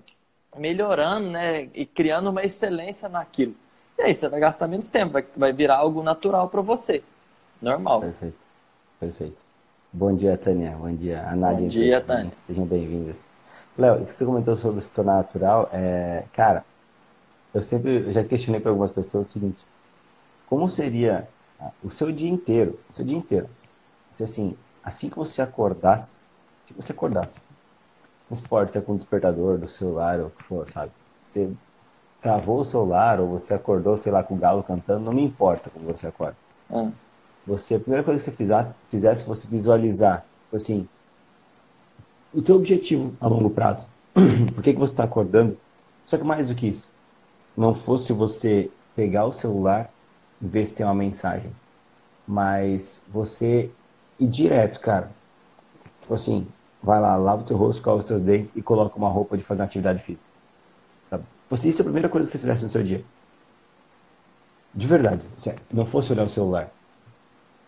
[0.56, 3.54] melhorando né, e criando uma excelência naquilo.
[3.98, 7.02] E aí você vai gastar menos tempo, vai, vai virar algo natural para você.
[7.60, 8.02] Normal.
[8.02, 8.36] Perfeito.
[9.00, 9.46] Perfeito.
[9.92, 10.76] Bom dia, Tânia.
[10.78, 11.62] Bom dia, a Nádia.
[11.62, 12.32] Bom dia, Tânia.
[12.42, 13.24] Sejam bem-vindas.
[13.78, 16.64] Léo, isso que você comentou sobre se tornar natural, é, cara,
[17.56, 19.64] eu sempre já questionei para algumas pessoas o seguinte:
[20.46, 21.26] como seria
[21.58, 23.48] ah, o seu dia inteiro, o seu dia inteiro,
[24.10, 24.54] se assim,
[24.84, 26.20] assim que você acordasse,
[26.66, 27.34] se você acordasse,
[28.30, 30.92] não importa se é com o despertador do celular ou o que for, sabe?
[31.22, 31.50] Você
[32.20, 35.70] travou o celular ou você acordou, sei lá, com o galo cantando, não me importa
[35.70, 36.36] como você acorda.
[36.70, 36.92] Hum.
[37.46, 40.86] Você, a primeira coisa que você fizesse, fizesse você visualizar, tipo assim,
[42.34, 43.86] o teu objetivo a longo prazo.
[44.54, 45.56] Por que, que você está acordando?
[46.04, 46.95] Só que mais do que isso,
[47.56, 49.90] não fosse você pegar o celular
[50.40, 51.50] e ver se tem uma mensagem,
[52.26, 53.70] mas você
[54.18, 55.10] ir direto, cara.
[56.00, 56.46] Tipo assim,
[56.82, 59.44] vai lá, lava o teu rosto, escova os teus dentes e coloca uma roupa de
[59.44, 60.28] fazer uma atividade física.
[61.10, 61.20] Tá?
[61.50, 63.04] Você, isso é a primeira coisa que você fizesse no seu dia.
[64.74, 65.60] De verdade, sério.
[65.72, 66.70] Não fosse olhar o celular.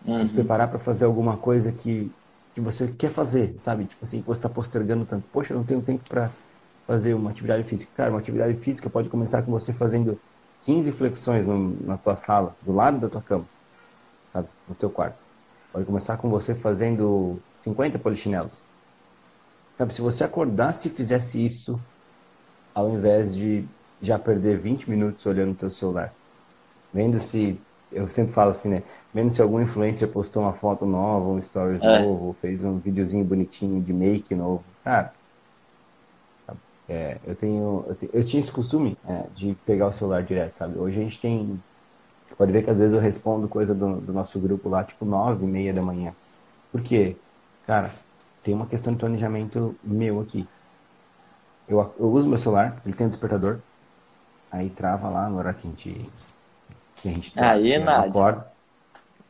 [0.04, 0.14] Uhum.
[0.14, 2.12] Você se preparar para fazer alguma coisa que
[2.58, 3.84] que você quer fazer, sabe?
[3.84, 5.24] Tipo assim, que você está postergando tanto.
[5.32, 6.30] Poxa, eu não tenho tempo para
[6.88, 7.92] fazer uma atividade física.
[7.94, 10.18] Cara, uma atividade física pode começar com você fazendo
[10.62, 13.44] 15 flexões no, na tua sala, do lado da tua cama,
[14.26, 14.48] sabe?
[14.66, 15.18] No teu quarto.
[15.70, 18.64] Pode começar com você fazendo 50 polichinelos.
[19.74, 21.78] Sabe, se você acordasse e fizesse isso,
[22.74, 23.68] ao invés de
[24.00, 26.10] já perder 20 minutos olhando o teu celular,
[26.92, 27.60] vendo se
[27.92, 28.82] eu sempre falo assim, né?
[29.12, 32.00] Vendo se algum influencer postou uma foto nova, um stories é.
[32.02, 34.64] novo, fez um videozinho bonitinho de make novo.
[34.82, 35.12] Cara,
[36.88, 40.56] é, eu, tenho, eu, tenho, eu tinha esse costume é, de pegar o celular direto,
[40.56, 40.78] sabe?
[40.78, 41.62] Hoje a gente tem.
[42.36, 45.44] Pode ver que às vezes eu respondo coisa do, do nosso grupo lá, tipo nove
[45.44, 46.14] e meia da manhã.
[46.72, 47.16] Por quê?
[47.66, 47.90] Cara,
[48.42, 50.46] tem uma questão de planejamento meu aqui.
[51.68, 53.58] Eu, eu uso meu celular, ele tem um despertador,
[54.50, 56.10] aí trava lá no horário que a gente
[56.96, 58.46] que a gente tá, Aí, Nádia.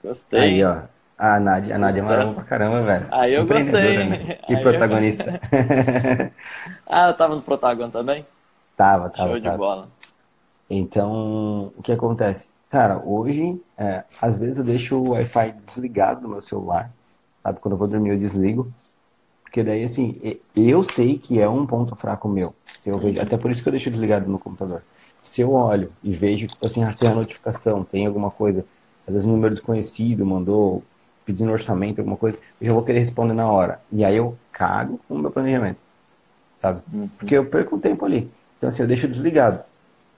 [0.03, 0.41] Gostei.
[0.41, 0.83] Aí, ó.
[1.19, 3.07] A Nádia, a Nádia é maromba pra caramba, velho.
[3.11, 4.07] Aí eu gostei.
[4.07, 4.39] Né?
[4.49, 5.41] E Aí protagonista.
[5.51, 6.31] Eu...
[6.87, 8.25] ah, eu tava no protagonista também?
[8.77, 9.31] Tava, tava.
[9.31, 9.53] Show tava.
[9.53, 9.89] de bola.
[10.71, 12.49] Então, o que acontece?
[12.71, 16.91] Cara, hoje, é, às vezes eu deixo o Wi-Fi desligado no meu celular,
[17.41, 17.59] sabe?
[17.61, 18.71] Quando eu vou dormir eu desligo,
[19.43, 20.21] porque daí, assim,
[20.55, 22.55] eu sei que é um ponto fraco meu.
[22.77, 24.83] Se eu vejo, até por isso que eu deixo desligado no computador
[25.23, 28.65] se eu olho e vejo, tipo assim, ah, tem a notificação, tem alguma coisa,
[29.07, 30.83] às vezes um número desconhecido mandou
[31.29, 33.79] pedindo orçamento, alguma coisa, eu já vou querer responder na hora.
[33.93, 35.79] E aí eu cago com o meu planejamento,
[36.57, 36.83] sabe?
[36.91, 37.07] Uhum.
[37.09, 38.31] Porque eu perco um tempo ali.
[38.57, 39.63] Então, assim, eu deixo desligado,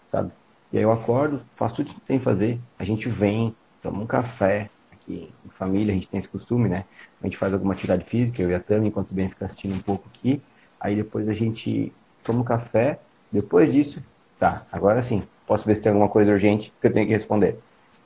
[0.08, 0.30] sabe?
[0.72, 3.52] E aí eu acordo, faço tudo que tem que fazer, a gente vem,
[3.82, 6.84] toma um café, aqui em família a gente tem esse costume, né?
[7.20, 9.80] A gente faz alguma atividade física, eu e a Tami, enquanto bem fica assistindo um
[9.80, 10.40] pouco aqui,
[10.78, 11.92] aí depois a gente
[12.22, 13.00] toma um café,
[13.32, 14.00] depois disso
[14.40, 15.22] Tá, agora sim.
[15.46, 17.58] Posso ver se tem alguma coisa urgente que eu tenho que responder.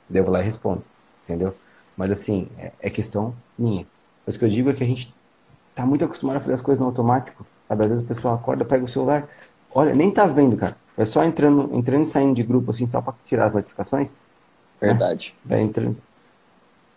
[0.09, 0.83] Vou lá e respondo.
[1.23, 1.55] Entendeu?
[1.95, 3.85] Mas assim, é, é questão minha.
[4.25, 5.13] Mas o que eu digo é que a gente
[5.73, 7.45] tá muito acostumado a fazer as coisas no automático.
[7.67, 7.83] Sabe?
[7.83, 9.27] Às vezes a pessoa acorda, pega o celular,
[9.73, 10.75] olha, nem tá vendo, cara.
[10.97, 14.17] É só entrando, entrando e saindo de grupo, assim, só para tirar as notificações.
[14.81, 14.89] Né?
[14.89, 15.35] Verdade.
[15.45, 15.61] Né?
[15.61, 15.97] entrando.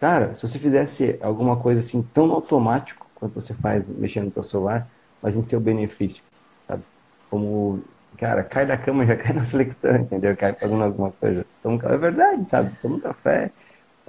[0.01, 4.43] Cara, se você fizesse alguma coisa assim tão automático quanto você faz mexendo no seu
[4.45, 4.89] celular,
[5.21, 6.23] mas em seu benefício,
[6.69, 6.85] sabe?
[7.29, 7.83] Como
[8.17, 10.37] cara, cai da cama já cai na flexão, entendeu?
[10.37, 11.45] Cai fazendo alguma coisa.
[11.63, 12.77] Toma, é verdade, sabe?
[12.81, 13.51] Toma um café,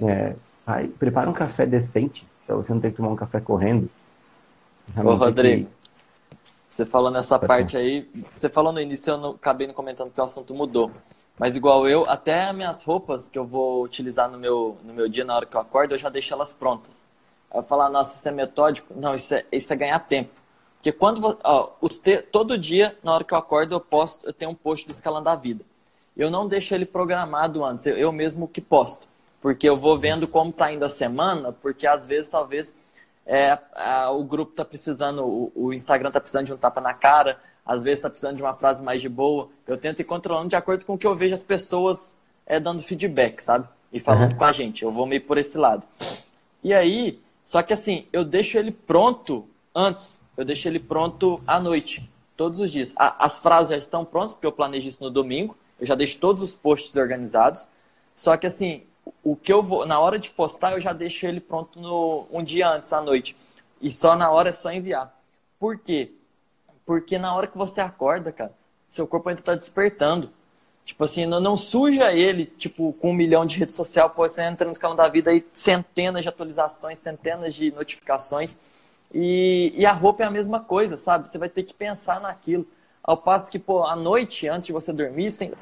[0.00, 0.36] é,
[0.70, 3.90] vai, prepara um café decente, pra você não ter que tomar um café correndo.
[4.96, 5.72] Ô, Rodrigo, que...
[6.68, 7.78] você falou nessa Pode parte ser.
[7.78, 10.90] aí, você falou no início, eu não, acabei não comentando que o assunto mudou.
[11.38, 15.08] Mas igual eu, até as minhas roupas que eu vou utilizar no meu, no meu
[15.08, 17.08] dia, na hora que eu acordo, eu já deixo elas prontas.
[17.50, 18.94] Aí eu falar, nossa, isso é metódico?
[18.94, 20.30] Não, isso é, isso é ganhar tempo.
[20.76, 21.70] Porque quando ó,
[22.02, 24.92] te, todo dia, na hora que eu acordo, eu posto, eu tenho um post do
[24.92, 25.64] Escalando a Vida.
[26.16, 29.09] Eu não deixo ele programado antes, eu, eu mesmo que posto.
[29.40, 32.76] Porque eu vou vendo como está indo a semana, porque às vezes talvez
[33.26, 36.92] é, a, o grupo tá precisando, o, o Instagram tá precisando de um tapa na
[36.92, 39.48] cara, às vezes tá precisando de uma frase mais de boa.
[39.66, 42.82] Eu tento ir controlando de acordo com o que eu vejo as pessoas é, dando
[42.82, 43.68] feedback, sabe?
[43.92, 44.38] E falando uhum.
[44.38, 44.82] com a gente.
[44.82, 45.82] Eu vou meio por esse lado.
[46.62, 50.20] E aí, só que assim, eu deixo ele pronto antes.
[50.36, 52.92] Eu deixo ele pronto à noite, todos os dias.
[52.96, 55.56] A, as frases já estão prontas, porque eu planejo isso no domingo.
[55.78, 57.68] Eu já deixo todos os posts organizados.
[58.16, 58.82] Só que assim,
[59.22, 62.42] o que eu vou, na hora de postar, eu já deixo ele pronto no, um
[62.42, 63.36] dia antes, à noite.
[63.80, 65.14] E só na hora é só enviar.
[65.58, 66.12] Por quê?
[66.84, 68.52] Porque na hora que você acorda, cara,
[68.88, 70.30] seu corpo ainda está despertando.
[70.84, 74.42] Tipo assim, não, não, suja ele, tipo, com um milhão de rede social, pô, você
[74.42, 78.58] entra no escalão da vida aí, centenas de atualizações, centenas de notificações.
[79.12, 81.28] E, e a roupa é a mesma coisa, sabe?
[81.28, 82.66] Você vai ter que pensar naquilo.
[83.02, 85.52] Ao passo que, pô, à noite, antes de você dormir, sem,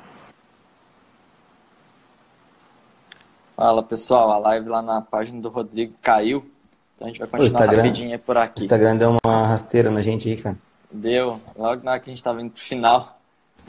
[3.59, 6.49] Fala pessoal, a live lá na página do Rodrigo caiu.
[6.95, 8.61] Então a gente vai continuar rapidinho por aqui.
[8.61, 10.57] O Instagram deu uma rasteira na gente aí, cara.
[10.93, 13.19] Deu, logo na hora que a gente tava indo pro final.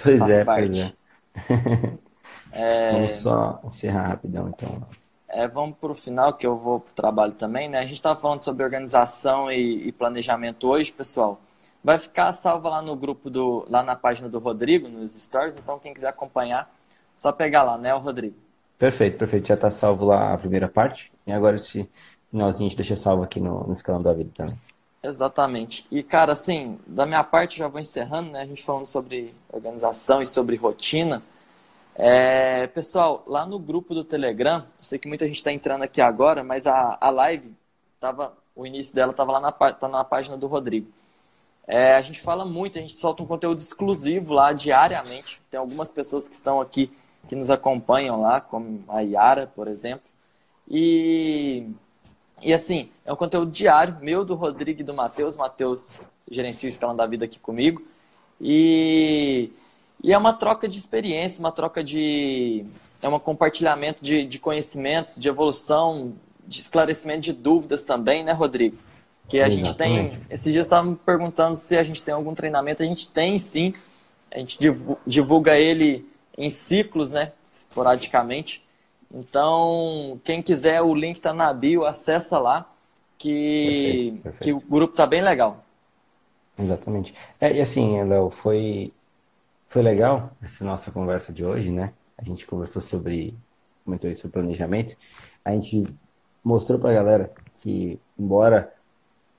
[0.04, 0.68] Pois é, parte.
[0.68, 1.94] pois é.
[2.54, 2.92] é.
[2.92, 4.80] Vamos só encerrar rapidão então.
[5.28, 7.80] É, vamos pro final, que eu vou pro trabalho também, né?
[7.80, 11.42] A gente tava falando sobre organização e, e planejamento hoje, pessoal.
[11.84, 13.66] Vai ficar salva lá no grupo do.
[13.68, 16.72] lá na página do Rodrigo, nos stories, então quem quiser acompanhar,
[17.18, 18.36] só pegar lá, né, o Rodrigo?
[18.80, 19.50] Perfeito, perfeito.
[19.50, 21.12] Já está salvo lá a primeira parte.
[21.28, 21.88] E agora esse
[22.32, 24.58] finalzinho a gente deixa salvo aqui no, no escalão da vida também.
[25.04, 25.86] Exatamente.
[25.92, 28.42] E, cara, assim, da minha parte, já vou encerrando, né?
[28.42, 31.22] A gente falando sobre organização e sobre rotina.
[31.94, 36.44] É, pessoal, lá no grupo do Telegram, sei que muita gente está entrando aqui agora,
[36.44, 37.54] mas a, a live,
[38.00, 40.88] tava, o início dela estava lá na, tá na página do Rodrigo.
[41.68, 45.42] É, a gente fala muito, a gente solta um conteúdo exclusivo lá diariamente.
[45.52, 46.92] Tem algumas pessoas que estão aqui
[47.28, 50.04] que nos acompanham lá, como a Yara, por exemplo.
[50.70, 51.68] E,
[52.42, 55.36] e assim, é um conteúdo diário, meu, do Rodrigo e do Matheus.
[55.36, 55.90] Matheus
[56.30, 57.82] gerencia o Escalão da Vida aqui comigo.
[58.40, 59.52] E,
[60.04, 62.64] e é uma troca de experiência, uma troca de.
[63.02, 66.14] É um compartilhamento de, de conhecimento, de evolução,
[66.46, 68.78] de esclarecimento de dúvidas também, né, Rodrigo?
[69.28, 70.16] Que a Exatamente.
[70.16, 70.34] gente tem.
[70.34, 72.82] Esses dias estavam me perguntando se a gente tem algum treinamento.
[72.82, 73.74] A gente tem sim.
[74.32, 74.58] A gente
[75.06, 76.08] divulga ele
[76.40, 77.34] em ciclos, né?
[77.52, 78.66] Esporadicamente.
[79.14, 82.72] Então, quem quiser, o link está na bio, acessa lá,
[83.18, 84.44] que, perfeito, perfeito.
[84.44, 85.64] que o grupo está bem legal.
[86.58, 87.14] Exatamente.
[87.40, 88.94] É, e assim, Léo, foi,
[89.68, 91.92] foi legal essa nossa conversa de hoje, né?
[92.18, 93.34] A gente conversou sobre,
[93.84, 94.96] comentou sobre planejamento.
[95.44, 95.86] A gente
[96.44, 98.74] mostrou para a galera que, embora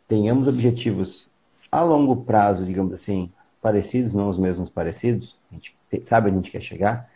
[0.07, 1.31] tenhamos objetivos
[1.71, 3.31] a longo prazo, digamos assim,
[3.63, 5.75] parecidos, não os mesmos parecidos, a gente
[6.05, 7.11] sabe onde a gente quer chegar.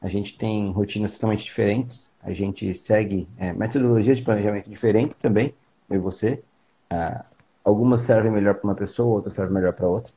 [0.00, 5.52] A gente tem rotinas totalmente diferentes, a gente segue é, metodologias de planejamento diferentes também,
[5.90, 6.42] eu e você.
[6.90, 7.24] Ah,
[7.64, 10.12] algumas servem melhor para uma pessoa, outras servem melhor para outra.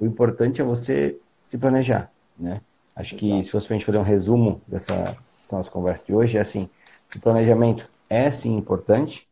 [0.00, 2.60] O importante é você se planejar, né?
[2.96, 3.20] Acho Exato.
[3.20, 6.36] que se fosse para a gente fazer um resumo dessa, dessa nossa conversa de hoje,
[6.36, 6.68] é assim,
[7.14, 9.26] o planejamento é sim importante,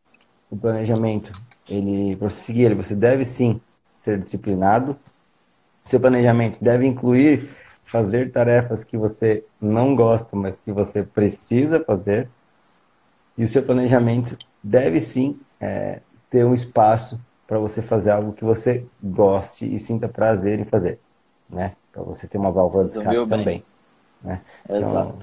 [0.51, 1.33] o planejamento,
[1.69, 3.61] ele, para você seguir ele, você deve sim
[3.95, 4.97] ser disciplinado,
[5.85, 7.51] seu planejamento deve incluir
[7.89, 12.29] fazer tarefas que você não gosta, mas que você precisa fazer.
[13.37, 18.45] E o seu planejamento deve sim é, ter um espaço para você fazer algo que
[18.45, 21.01] você goste e sinta prazer em fazer,
[21.49, 21.73] né?
[21.91, 23.65] Para você ter uma válvula de escape também,
[24.23, 24.41] né?
[24.69, 25.19] Então,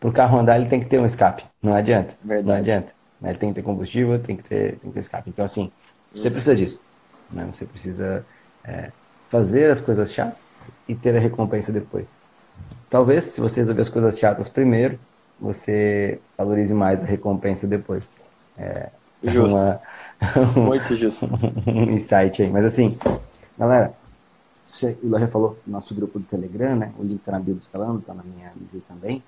[0.00, 2.48] para o carro andar ele tem que ter um escape, não adianta, Verdade.
[2.48, 2.94] não adianta.
[3.20, 3.32] Né?
[3.34, 5.30] Tem que ter combustível, tem que ter, tem que ter escape.
[5.30, 5.70] Então assim,
[6.12, 6.36] você Isso.
[6.36, 6.82] precisa disso,
[7.30, 7.48] né?
[7.52, 8.26] Você precisa
[8.64, 8.90] é,
[9.28, 12.14] fazer as coisas chatas e ter a recompensa depois.
[12.88, 14.98] Talvez, se você resolver as coisas chatas primeiro,
[15.40, 18.12] você valorize mais a recompensa depois.
[18.56, 18.90] É
[19.22, 19.56] justo.
[19.56, 19.80] Uma,
[20.56, 21.26] Muito justo.
[21.66, 22.50] um insight aí.
[22.50, 22.96] Mas assim,
[23.58, 23.92] galera,
[24.64, 26.92] você, o já falou no nosso grupo do Telegram, né?
[26.98, 29.22] O link tá na bio do Escalando, tá na minha bio também.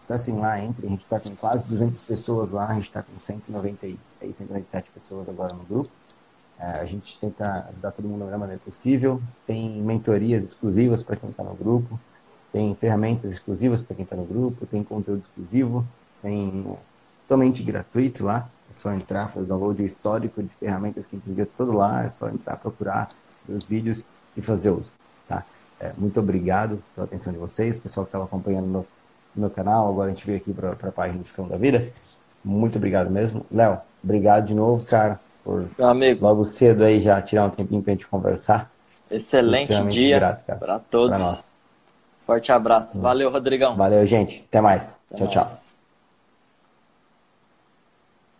[0.00, 0.86] Acessem lá, entre.
[0.86, 5.28] A gente tá com quase 200 pessoas lá, a gente tá com 196, 197 pessoas
[5.28, 5.90] agora no grupo.
[6.58, 9.22] É, a gente tenta ajudar todo mundo da melhor maneira possível.
[9.46, 11.98] Tem mentorias exclusivas para quem está no grupo,
[12.52, 16.66] tem ferramentas exclusivas para quem está no grupo, tem conteúdo exclusivo, sem,
[17.22, 18.48] totalmente gratuito lá.
[18.68, 22.28] É só entrar, fazer download histórico de ferramentas que a gente todo lá, é só
[22.28, 23.08] entrar, procurar
[23.48, 24.92] os vídeos e fazer uso.
[25.26, 25.44] Tá?
[25.80, 28.86] É, muito obrigado pela atenção de vocês, pessoal que estava acompanhando no
[29.34, 31.90] meu canal, agora a gente veio aqui para a página do Escão da Vida.
[32.44, 33.46] Muito obrigado mesmo.
[33.50, 35.18] Léo, obrigado de novo, cara
[35.48, 36.22] por amigo.
[36.22, 38.70] logo cedo aí já tirar um tempinho pra gente conversar.
[39.10, 41.18] Excelente dia para todos.
[41.18, 41.38] Pra.
[42.20, 43.00] Forte abraço.
[43.00, 43.74] Valeu, Rodrigão.
[43.74, 44.44] Valeu, gente.
[44.46, 45.00] Até mais.
[45.10, 45.52] Até tchau, mais.
[45.54, 45.77] tchau.